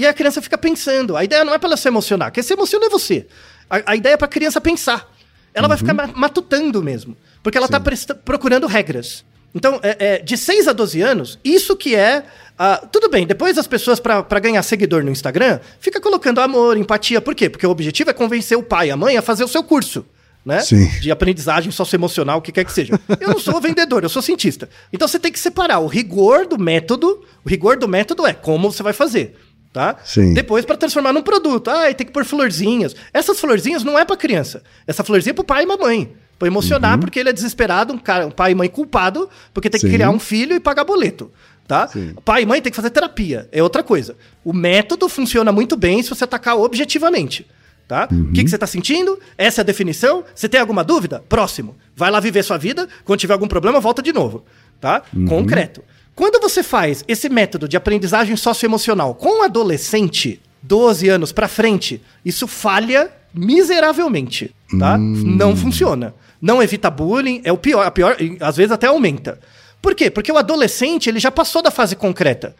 [0.00, 1.16] E a criança fica pensando.
[1.16, 2.30] A ideia não é pra ela se emocionar.
[2.32, 3.26] Quem se emociona é você.
[3.68, 5.10] A, a ideia é pra criança pensar.
[5.52, 7.16] Ela vai ficar ma- matutando mesmo.
[7.42, 9.24] Porque ela tá presta- procurando regras.
[9.54, 12.24] Então, é, é, de 6 a 12 anos, isso que é.
[12.56, 17.20] ah, tudo bem, depois as pessoas, pra ganhar seguidor no Instagram, fica colocando amor, empatia.
[17.20, 17.50] Por quê?
[17.50, 20.06] Porque o objetivo é convencer o pai e a mãe a fazer o seu curso.
[20.42, 20.60] Né?
[20.60, 20.88] Sim.
[21.00, 22.98] De aprendizagem socioemocional, o que quer que seja.
[23.20, 24.70] Eu não sou vendedor, eu sou cientista.
[24.90, 27.22] Então você tem que separar o rigor do método.
[27.44, 29.36] O rigor do método é como você vai fazer.
[29.72, 29.96] Tá?
[30.04, 30.34] Sim.
[30.34, 31.68] Depois para transformar num produto.
[31.68, 32.94] Ah, tem que pôr florzinhas.
[33.12, 34.62] Essas florzinhas não é para criança.
[34.86, 36.12] Essa florzinha é pro pai e mamãe.
[36.38, 39.78] Pra emocionar, porque ele é desesperado, um, cara, um pai e mãe culpado, porque tem
[39.78, 39.92] que Sim.
[39.92, 41.30] criar um filho e pagar boleto.
[41.68, 41.86] Tá?
[41.86, 42.14] Sim.
[42.24, 43.46] Pai e mãe tem que fazer terapia.
[43.52, 44.16] É outra coisa.
[44.42, 47.46] O método funciona muito bem se você atacar objetivamente.
[47.86, 48.08] Tá?
[48.10, 49.18] O que, que você está sentindo?
[49.36, 50.24] Essa é a definição?
[50.34, 51.24] Você tem alguma dúvida?
[51.28, 51.76] Próximo.
[51.94, 52.88] Vai lá viver sua vida.
[53.04, 54.44] Quando tiver algum problema, volta de novo.
[54.80, 55.02] Tá?
[55.28, 55.82] Concreto.
[56.14, 62.02] Quando você faz esse método de aprendizagem socioemocional com um adolescente, 12 anos pra frente,
[62.24, 64.98] isso falha miseravelmente, tá?
[64.98, 66.14] Não funciona.
[66.40, 69.38] Não evita bullying, é o pior, a pior, às vezes até aumenta.
[69.80, 70.10] Por quê?
[70.10, 72.54] Porque o adolescente, ele já passou da fase concreta.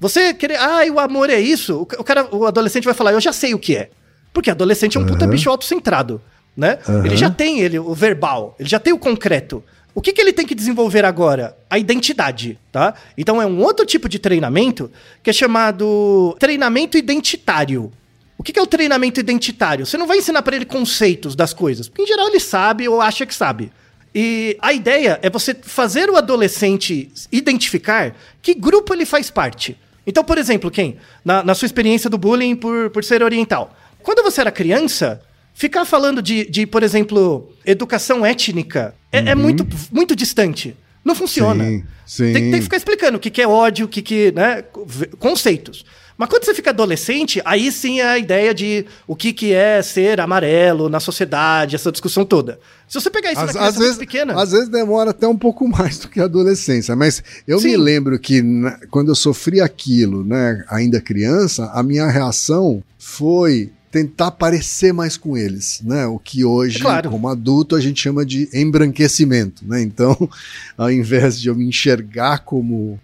[0.00, 3.12] Você querer, ah, o amor é isso, o ca- o cara, o adolescente vai falar,
[3.12, 3.90] eu já sei o que é.
[4.32, 6.20] Porque adolescente é um puta bicho autocentrado,
[6.56, 6.78] né?
[7.06, 9.62] Ele já tem ele o verbal, ele já tem o concreto.
[9.96, 11.56] O que, que ele tem que desenvolver agora?
[11.70, 12.92] A identidade, tá?
[13.16, 14.90] Então é um outro tipo de treinamento
[15.22, 17.90] que é chamado treinamento identitário.
[18.36, 19.86] O que, que é o treinamento identitário?
[19.86, 23.00] Você não vai ensinar para ele conceitos das coisas, porque em geral ele sabe ou
[23.00, 23.72] acha que sabe.
[24.14, 29.78] E a ideia é você fazer o adolescente identificar que grupo ele faz parte.
[30.06, 30.98] Então, por exemplo, quem?
[31.24, 33.74] Na, na sua experiência do bullying por, por ser oriental.
[34.02, 35.22] Quando você era criança,
[35.56, 40.76] ficar falando de, de por exemplo, educação étnica é, é muito, muito distante.
[41.02, 41.64] Não funciona.
[41.64, 42.32] Sim, sim.
[42.32, 44.32] Tem, tem que ficar explicando o que, que é ódio, o que, que.
[44.32, 44.62] Né,
[45.18, 45.84] conceitos.
[46.18, 49.82] Mas quando você fica adolescente, aí sim é a ideia de o que, que é
[49.82, 52.58] ser amarelo na sociedade, essa discussão toda.
[52.88, 54.42] Se você pegar isso Às, na criança às vezes, pequena.
[54.42, 57.68] às vezes demora até um pouco mais do que a adolescência, mas eu Sim.
[57.72, 63.70] me lembro que na- quando eu sofri aquilo, né, ainda criança, a minha reação foi
[63.90, 66.06] tentar parecer mais com eles, né?
[66.06, 67.10] O que hoje, É claro.
[67.10, 69.80] como adulto, a gente chama de embranquecimento, né?
[69.82, 70.28] Então,
[70.76, 72.98] ao invés de eu me enxergar como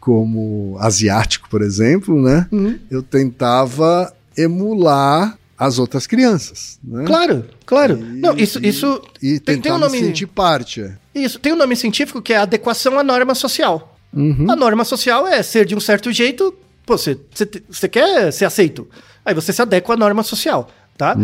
[0.00, 2.46] como asiático, por exemplo, né?
[2.50, 2.78] Uhum.
[2.90, 7.04] Eu tentava emular as outras crianças, né?
[7.04, 7.98] Claro, claro.
[7.98, 9.98] E- Não, isso, isso E tem, tem um me nome.
[9.98, 10.80] sentir parte.
[10.80, 10.96] é.
[11.14, 13.96] Isso, tem um nome científico que é adequação à norma social.
[14.48, 16.54] A norma social é ser de um certo jeito,
[16.88, 17.18] você,
[17.68, 18.88] você, quer ser aceito.
[19.24, 21.14] Aí você se adequa à norma social, tá?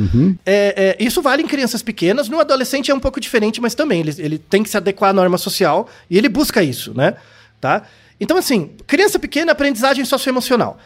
[0.44, 4.00] É, é, isso vale em crianças pequenas, no adolescente é um pouco diferente, mas também
[4.00, 7.14] ele, ele tem que se adequar à norma social e ele busca isso, né?
[7.60, 7.82] Tá?
[8.20, 10.78] Então, assim, criança pequena, aprendizagem socioemocional.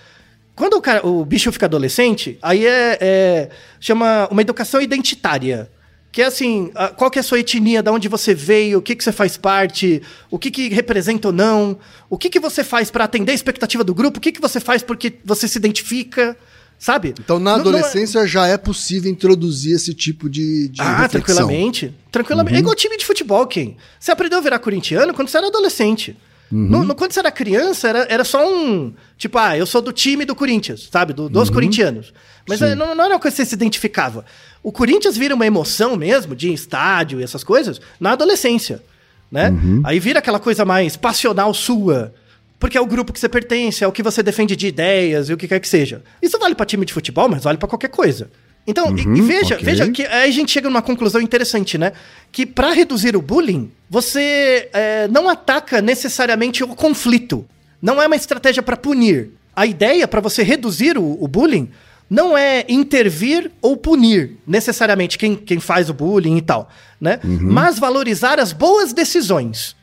[0.55, 3.49] Quando o, cara, o bicho fica adolescente, aí é, é-
[3.79, 5.71] chama uma educação identitária.
[6.11, 8.97] Que é assim, qual que é a sua etnia, de onde você veio, o que,
[8.97, 11.79] que você faz parte, o que, que representa ou não,
[12.09, 14.59] o que, que você faz para atender a expectativa do grupo, o que, que você
[14.59, 16.35] faz porque você se identifica,
[16.79, 17.15] sabe?
[17.21, 21.03] Então, na Não- não é- adolescência já é possível introduzir esse tipo de, de ah,
[21.03, 21.37] reflexão.
[21.37, 21.95] tranquilamente.
[22.11, 22.57] Tranquilamente.
[22.57, 23.77] É igual time de futebol, quem?
[24.01, 26.17] Você aprendeu a virar corintiano quando você era adolescente.
[26.51, 28.93] No, no- quando você era criança, era, era só um.
[29.17, 31.13] Tipo, ah, eu sou do time do Corinthians, sabe?
[31.13, 32.13] Do- dos corintianos.
[32.49, 32.67] Mas Sim.
[32.67, 34.25] eh, não, não era uma coisa que você se identificava.
[34.63, 38.83] O Corinthians vira uma emoção mesmo, de estádio e essas coisas, na adolescência.
[39.31, 39.53] Né?
[39.85, 42.15] Aí vira aquela coisa mais passional sua.
[42.59, 45.33] Porque é o grupo que você pertence, é o que você defende de ideias e
[45.35, 46.03] o que quer que seja.
[46.23, 48.31] Isso vale pra time de futebol, mas vale pra qualquer coisa.
[48.69, 49.65] Então, e- e, veja, ok.
[49.65, 51.93] veja que aí a gente chega numa conclusão interessante, né?
[52.31, 57.47] Que pra reduzir o bullying, você é, não ataca necessariamente o conflito.
[57.81, 59.31] Não é uma estratégia pra punir.
[59.57, 61.71] A ideia pra você reduzir o, o bullying
[62.11, 66.69] não é intervir ou punir necessariamente quem, quem faz o bullying e tal,
[67.01, 67.19] né?
[67.25, 69.75] Mas valorizar as boas decisões.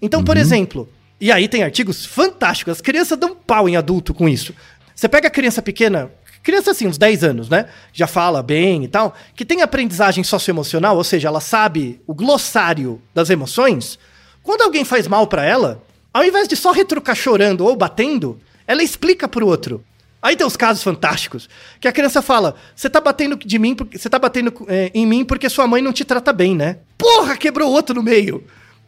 [0.00, 0.88] Então, por exemplo,
[1.20, 4.52] e aí tem artigos fantásticos, as crianças dão pau em adulto com isso.
[4.94, 6.10] Você pega a criança pequena,
[6.42, 7.66] criança assim, uns 10 anos, né?
[7.92, 13.00] Já fala bem e tal, que tem aprendizagem socioemocional, ou seja, ela sabe o glossário
[13.14, 13.98] das emoções.
[14.42, 15.82] Quando alguém faz mal pra ela,
[16.12, 19.84] ao invés de só retrucar chorando ou batendo, ela explica pro outro.
[20.20, 21.48] Aí tem os casos fantásticos,
[21.80, 25.24] que a criança fala: "Você tá batendo de mim, você tá batendo é, em mim
[25.24, 28.44] porque sua mãe não te trata bem, né?" Porra, quebrou o outro no meio.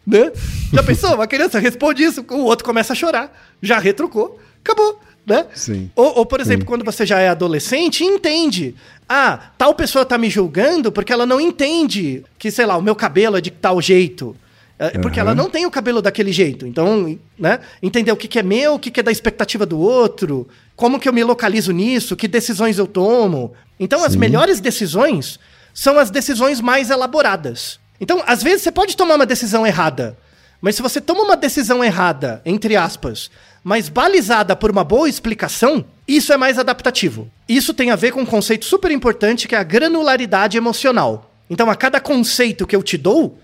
[0.07, 0.31] Né?
[0.73, 1.15] Já pensou?
[1.15, 3.33] Uma criança responde isso, o outro começa a chorar.
[3.61, 4.39] Já retrucou.
[4.63, 5.01] Acabou.
[5.27, 5.47] Né?
[5.55, 5.91] Sim.
[5.97, 8.75] Ou, ou, por exemplo, quando você já é adolescente entende.
[9.09, 12.95] Ah, tal pessoa tá me julgando porque ela não entende que, sei lá, o meu
[12.95, 14.37] cabelo é de tal jeito.
[14.79, 16.67] É, Porque ela não tem o cabelo daquele jeito.
[16.67, 17.61] Então, né?
[17.83, 20.99] Entender o que, que é meu, o que, que é da expectativa do outro, como
[20.99, 23.53] que eu me localizo nisso, que decisões eu tomo.
[23.79, 25.39] Então, as melhores decisões
[25.73, 27.79] são as decisões mais elaboradas.
[28.01, 30.17] Então, às vezes, você pode tomar uma decisão errada.
[30.61, 33.31] Mas se você toma uma decisão errada, entre aspas,
[33.65, 37.31] mas balizada por uma boa explicação, isso é mais adaptativo.
[37.49, 41.35] Isso tem a ver com um conceito super importante que é a granularidade emocional.
[41.49, 43.39] Então, a cada conceito que eu te dou,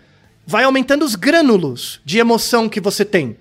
[0.47, 3.37] vai aumentando os grânulos de emoção que você tem.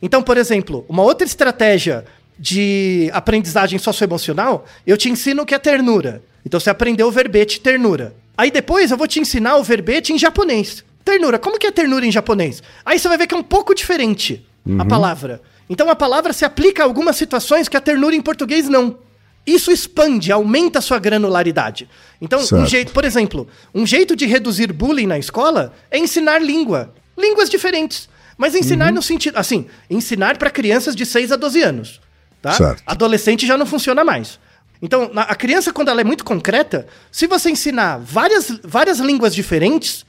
[0.00, 2.04] Então, por exemplo, uma outra estratégia
[2.38, 6.22] de aprendizagem socioemocional, eu te ensino o que é ternura.
[6.44, 8.14] Então você aprendeu o verbete ternura.
[8.36, 10.82] Aí depois eu vou te ensinar o verbete em japonês.
[11.04, 12.62] Ternura, como que é ternura em japonês?
[12.84, 14.46] Aí você vai ver que é um pouco diferente
[14.78, 15.42] a palavra.
[15.70, 18.98] Então a palavra se aplica a algumas situações que a ternura em português não.
[19.46, 21.88] Isso expande, aumenta a sua granularidade.
[22.20, 22.66] Então, um Certo.
[22.66, 26.92] jeito, por exemplo, um jeito de reduzir bullying na escola é ensinar língua.
[27.16, 28.08] Línguas diferentes.
[28.36, 29.36] Mas ensinar no sentido.
[29.38, 32.00] Assim, ensinar para crianças de 6 a 12 anos.
[32.42, 32.52] Tá?
[32.52, 32.82] Certo.
[32.86, 34.38] Adolescente já não funciona mais.
[34.82, 40.06] Então, a criança, quando ela é muito concreta, se você ensinar várias, várias línguas diferentes,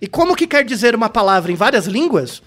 [0.00, 2.42] e como que quer dizer uma palavra em várias línguas,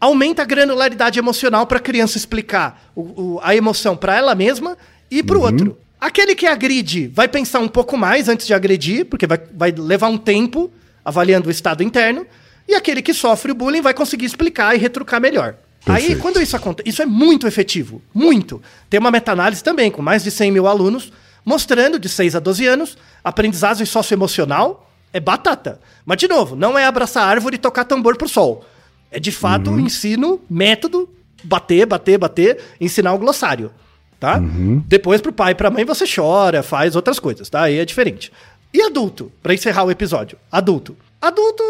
[0.00, 3.00] aumenta a granularidade emocional para a criança explicar o-
[3.34, 4.76] o- a emoção para ela mesma
[5.10, 5.78] e para o outro.
[6.00, 10.08] Aquele que agride vai pensar um pouco mais antes de agredir, porque vai, vai levar
[10.08, 10.70] um tempo
[11.04, 12.26] avaliando o estado interno,
[12.66, 15.56] e aquele que sofre o bullying vai conseguir explicar e retrucar melhor.
[15.86, 16.20] Aí, Perfeito.
[16.20, 18.62] quando isso acontece, isso é muito efetivo, muito.
[18.88, 21.12] Tem uma meta-análise também, com mais de 100 mil alunos,
[21.44, 25.80] mostrando de 6 a 12 anos, aprendizagem socioemocional é batata.
[26.04, 28.64] Mas, de novo, não é abraçar árvore e tocar tambor pro sol.
[29.10, 31.08] É, de fato, ensino, método,
[31.42, 33.72] bater, bater, bater, ensinar o glossário,
[34.18, 34.38] tá?
[34.86, 37.62] Depois, pro pai e pra mãe, você chora, faz outras coisas, tá?
[37.62, 38.30] Aí é diferente.
[38.72, 40.38] E adulto, pra encerrar o episódio.
[40.50, 40.96] Adulto.
[41.20, 41.62] Adulto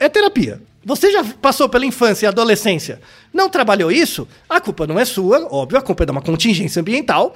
[0.00, 0.60] é terapia.
[0.84, 3.00] Você já passou pela infância e adolescência,
[3.32, 4.26] não trabalhou isso?
[4.48, 7.34] A culpa não é sua, óbvio, a culpa é de uma contingência ambiental.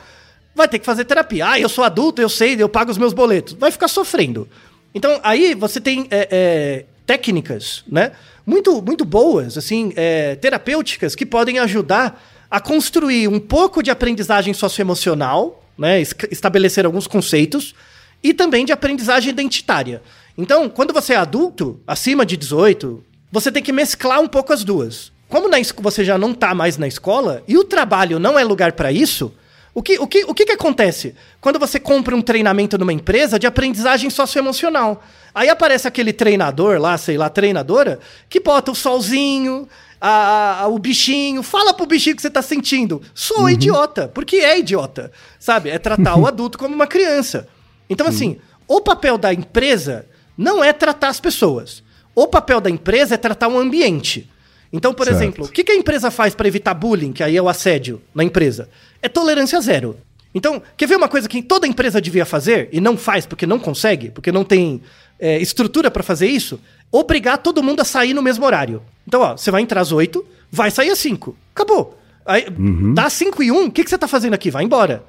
[0.55, 1.49] Vai ter que fazer terapia.
[1.49, 3.55] Ah, eu sou adulto, eu sei, eu pago os meus boletos.
[3.55, 4.49] Vai ficar sofrendo.
[4.95, 8.13] Então, aí você tem é, é, técnicas, né?
[8.45, 14.53] Muito, muito boas, assim, é, terapêuticas que podem ajudar a construir um pouco de aprendizagem
[14.53, 16.01] socioemocional, né?
[16.01, 17.75] es- Estabelecer alguns conceitos
[18.23, 20.03] e também de aprendizagem identitária.
[20.37, 24.65] Então, quando você é adulto, acima de 18, você tem que mesclar um pouco as
[24.65, 25.13] duas.
[25.29, 25.49] Como
[25.81, 29.33] você já não está mais na escola e o trabalho não é lugar para isso,
[29.75, 31.15] O que, o, que, o que que acontece?
[31.41, 35.03] Quando você compra um treinamento numa empresa de aprendizagem socioemocional.
[35.35, 37.99] Aí aparece aquele treinador lá, sei lá, treinadora,
[38.29, 39.67] que bota o solzinho,
[39.99, 43.01] a, a- o bichinho, fala pro bichinho que você tá sentindo.
[43.15, 45.71] Sou idiota, porque é idiota, sabe?
[45.71, 47.49] É tratar o adulto como uma criança.
[47.89, 50.05] Então, assim, o papel da empresa
[50.37, 51.83] não é tratar as pessoas.
[52.15, 54.29] O papel da empresa é tratar o ambiente.
[54.73, 55.17] Então, por Certo.
[55.19, 58.01] exemplo, o que, que a empresa faz para evitar bullying, que aí é o assédio
[58.15, 58.69] na empresa?
[59.03, 59.97] É tolerância zero.
[60.35, 63.59] Então, quer ver uma coisa que toda empresa devia fazer e não faz porque não
[63.59, 64.81] consegue, porque não tem
[65.21, 66.59] é, estrutura para fazer isso?
[66.91, 68.83] Obrigar todo mundo a sair no mesmo horário.
[69.07, 71.37] Então, ó, você vai entrar às 8, vai sair às 5.
[71.55, 71.99] Acabou.
[72.25, 72.47] Aí,
[72.95, 74.51] Dá 5 e 1, o que, que você tá fazendo aqui?
[74.51, 75.05] Vai embora.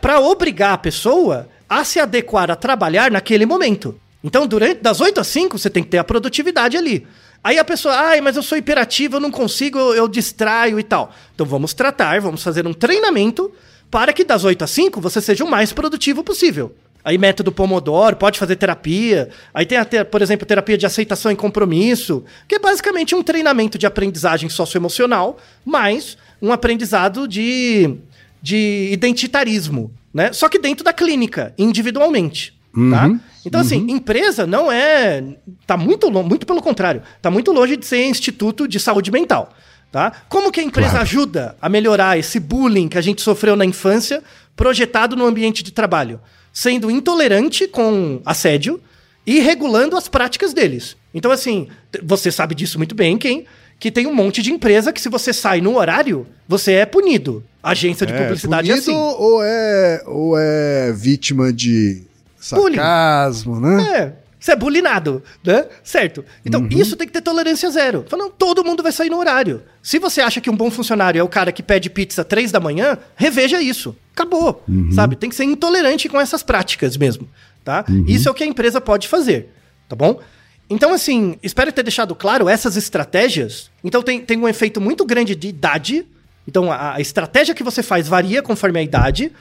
[0.00, 3.98] Pra obrigar a pessoa a se adequar a trabalhar naquele momento.
[4.22, 7.06] Então, durante das 8 às 5, você tem que ter a produtividade ali.
[7.42, 10.82] Aí a pessoa, ai, mas eu sou hiperativo, eu não consigo, eu, eu distraio e
[10.82, 11.12] tal.
[11.34, 13.52] Então vamos tratar, vamos fazer um treinamento
[13.90, 16.74] para que das 8 às 5 você seja o mais produtivo possível.
[17.04, 19.30] Aí método Pomodoro, pode fazer terapia.
[19.54, 23.78] Aí tem, até, por exemplo, terapia de aceitação e compromisso, que é basicamente um treinamento
[23.78, 27.96] de aprendizagem socioemocional, mais um aprendizado de,
[28.42, 30.32] de identitarismo, né?
[30.32, 32.57] Só que dentro da clínica, individualmente,
[32.90, 33.10] tá?
[33.44, 35.22] Então, assim, empresa não é...
[35.66, 37.02] Tá muito, lo- muito pelo contrário.
[37.22, 39.50] Tá muito longe de ser instituto de saúde mental,
[39.90, 40.12] tá?
[40.28, 41.02] Como que a empresa Claro.
[41.04, 44.22] ajuda a melhorar esse bullying que a gente sofreu na infância,
[44.56, 46.20] projetado no ambiente de trabalho?
[46.52, 48.80] Sendo intolerante com assédio
[49.26, 50.96] e regulando as práticas deles.
[51.14, 51.68] Então, assim,
[52.02, 53.44] você sabe disso muito bem, quem?
[53.78, 57.44] Que tem um monte de empresa que se você sai no horário, você é punido.
[57.62, 58.98] Agência de publicidade é punido assim.
[58.98, 62.02] ou é, ou é vítima de
[62.52, 62.76] Bullying.
[62.76, 63.82] sarcasmo, né?
[63.82, 65.66] É, você é bulinado, né?
[65.82, 66.24] Certo.
[66.44, 68.04] Então, isso tem que ter tolerância zero.
[68.08, 69.62] Falando, todo mundo vai sair no horário.
[69.82, 72.60] Se você acha que um bom funcionário é o cara que pede pizza três da
[72.60, 73.96] manhã, reveja isso.
[74.14, 74.62] Acabou.
[74.92, 75.16] Sabe?
[75.16, 77.28] Tem que ser intolerante com essas práticas mesmo.
[77.64, 77.84] Tá?
[78.06, 79.52] Isso é o que a empresa pode fazer.
[79.88, 80.20] Tá bom?
[80.70, 83.70] Então, assim, espero ter deixado claro essas estratégias.
[83.82, 86.06] Então, tem, tem um efeito muito grande de idade.
[86.46, 89.32] Então, a, a estratégia que você faz varia conforme a idade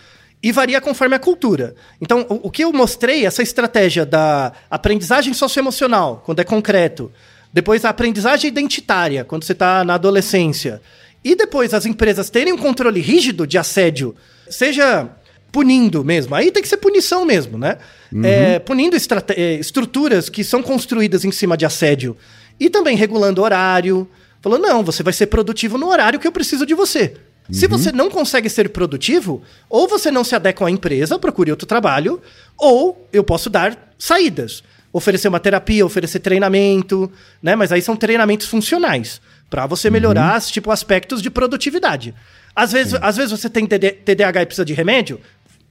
[0.41, 1.75] e varia conforme a cultura.
[1.99, 7.11] Então, o, o que eu mostrei, essa estratégia da aprendizagem socioemocional, quando é concreto,
[7.51, 10.81] depois a aprendizagem identitária, quando você está na adolescência,
[11.23, 14.15] e depois as empresas terem um controle rígido de assédio,
[14.49, 15.09] seja
[15.51, 17.77] punindo mesmo, aí tem que ser punição mesmo, né?
[18.23, 18.95] É, punindo
[19.35, 22.15] é, estruturas que são construídas em cima de assédio
[22.59, 24.07] e também regulando horário,
[24.41, 27.15] falando, não, você vai ser produtivo no horário que eu preciso de você.
[27.51, 31.65] Se você não consegue ser produtivo, ou você não se adequa à empresa, procure outro
[31.65, 32.21] trabalho,
[32.57, 34.63] ou eu posso dar saídas.
[34.91, 37.55] Oferecer uma terapia, oferecer treinamento, né?
[37.55, 42.13] Mas aí são treinamentos funcionais, para você melhorar tipo, aspectos de produtividade.
[42.55, 45.19] Às vezes, às vezes você tem TD TDAH e precisa de remédio,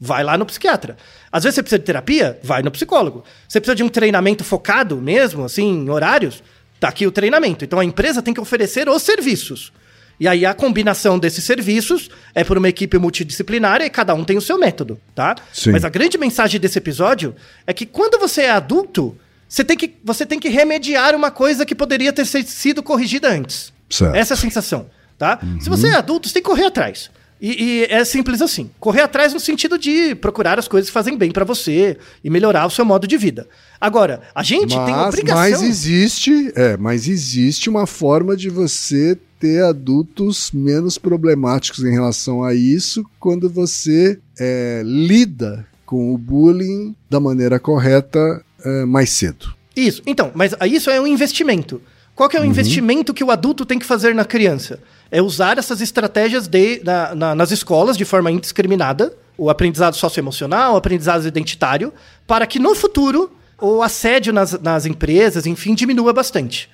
[0.01, 0.97] vai lá no psiquiatra.
[1.33, 3.25] Às vezes você precisa de terapia, vai no psicólogo.
[3.49, 6.43] Você precisa de um treinamento focado mesmo, assim, em horários,
[6.79, 7.65] tá aqui o treinamento.
[7.65, 9.73] Então a empresa tem que oferecer os serviços.
[10.19, 14.37] E aí a combinação desses serviços é por uma equipe multidisciplinar e cada um tem
[14.37, 15.37] o seu método, tá?
[15.53, 15.73] Sim.
[15.73, 17.35] Mas a grande mensagem desse episódio
[17.67, 19.17] é que quando você é adulto,
[19.49, 23.73] você tem que, você tem que remediar uma coisa que poderia ter sido corrigida antes.
[23.91, 24.15] Certo.
[24.15, 25.39] Essa é a sensação, tá?
[25.61, 27.11] Se você é adulto, você tem que correr atrás.
[27.41, 28.71] E, e é simples assim.
[28.81, 32.67] Correr atrás no sentido de procurar as coisas que fazem bem pra você e melhorar
[32.67, 33.47] o seu modo de vida.
[33.81, 35.43] Agora, a gente tem Mas, obrigação.
[35.43, 42.43] mas existe, é, mas existe uma forma de você ter adultos menos problemáticos em relação
[42.43, 49.55] a isso quando você é, lida com o bullying da maneira correta é, mais cedo.
[49.77, 50.03] Isso.
[50.07, 51.81] Então, mas isso é um investimento.
[52.15, 54.81] Qual que é o investimento que o adulto tem que fazer na criança?
[55.11, 60.73] É usar essas estratégias de, na- na- nas escolas de forma indiscriminada, o aprendizado socioemocional,
[60.73, 61.93] o aprendizado identitário,
[62.27, 63.31] para que no futuro
[63.61, 66.71] o assédio nas, nas empresas, enfim, diminua bastante.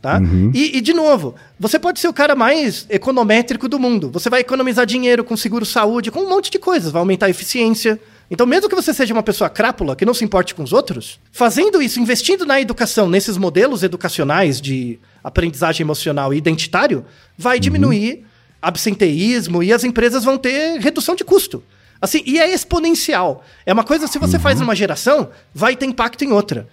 [0.00, 0.20] Tá?
[0.54, 4.10] E, e, de novo, você pode ser o cara mais econométrico do mundo.
[4.10, 8.00] Você vai economizar dinheiro com seguro-saúde, com um monte de coisas, vai aumentar a eficiência.
[8.30, 11.18] Então, mesmo que você seja uma pessoa crápula, que não se importe com os outros,
[11.32, 17.04] fazendo isso, investindo na educação, nesses modelos educacionais de aprendizagem emocional e identitário,
[17.36, 18.24] vai diminuir
[18.60, 21.62] absenteísmo e as empresas vão ter redução de custo.
[22.00, 23.44] Assim, e é exponencial.
[23.64, 26.68] É uma coisa, se você faz numa geração, vai ter impacto em outra.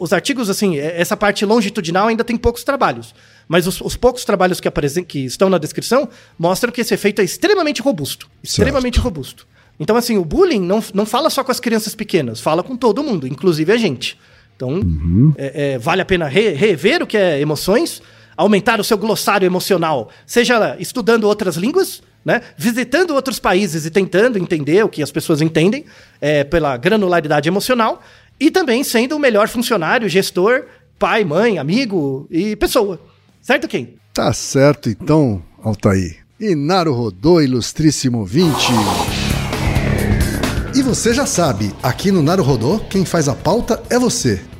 [0.00, 3.14] Os artigos, assim, é- essa parte longitudinal ainda tem poucos trabalhos.
[3.48, 6.08] Mas os, os poucos trabalhos que, apresen- que estão na descrição
[6.38, 8.28] mostram que esse efeito é extremamente robusto.
[8.42, 9.46] Extremamente robusto.
[9.80, 13.02] Então, assim, o bullying não, não fala só com as crianças pequenas, fala com todo
[13.02, 14.18] mundo, inclusive a gente.
[14.56, 14.80] Então,
[15.38, 18.02] é- é, vale a pena re- rever o que é emoções,
[18.36, 22.42] aumentar o seu glossário emocional, seja estudando outras línguas, né?
[22.56, 25.84] Visitando outros países e tentando entender o que as pessoas entendem
[26.20, 28.02] é, pela granularidade emocional.
[28.40, 30.66] E também sendo o melhor funcionário, gestor,
[30.98, 33.00] pai, mãe, amigo e pessoa.
[33.42, 33.94] Certo, quem?
[34.14, 36.18] Tá certo, então, Altair.
[36.40, 36.54] E
[36.92, 38.46] Rodô, ilustríssimo 20.
[40.74, 44.40] E você já sabe, aqui no Rodô, quem faz a pauta é você.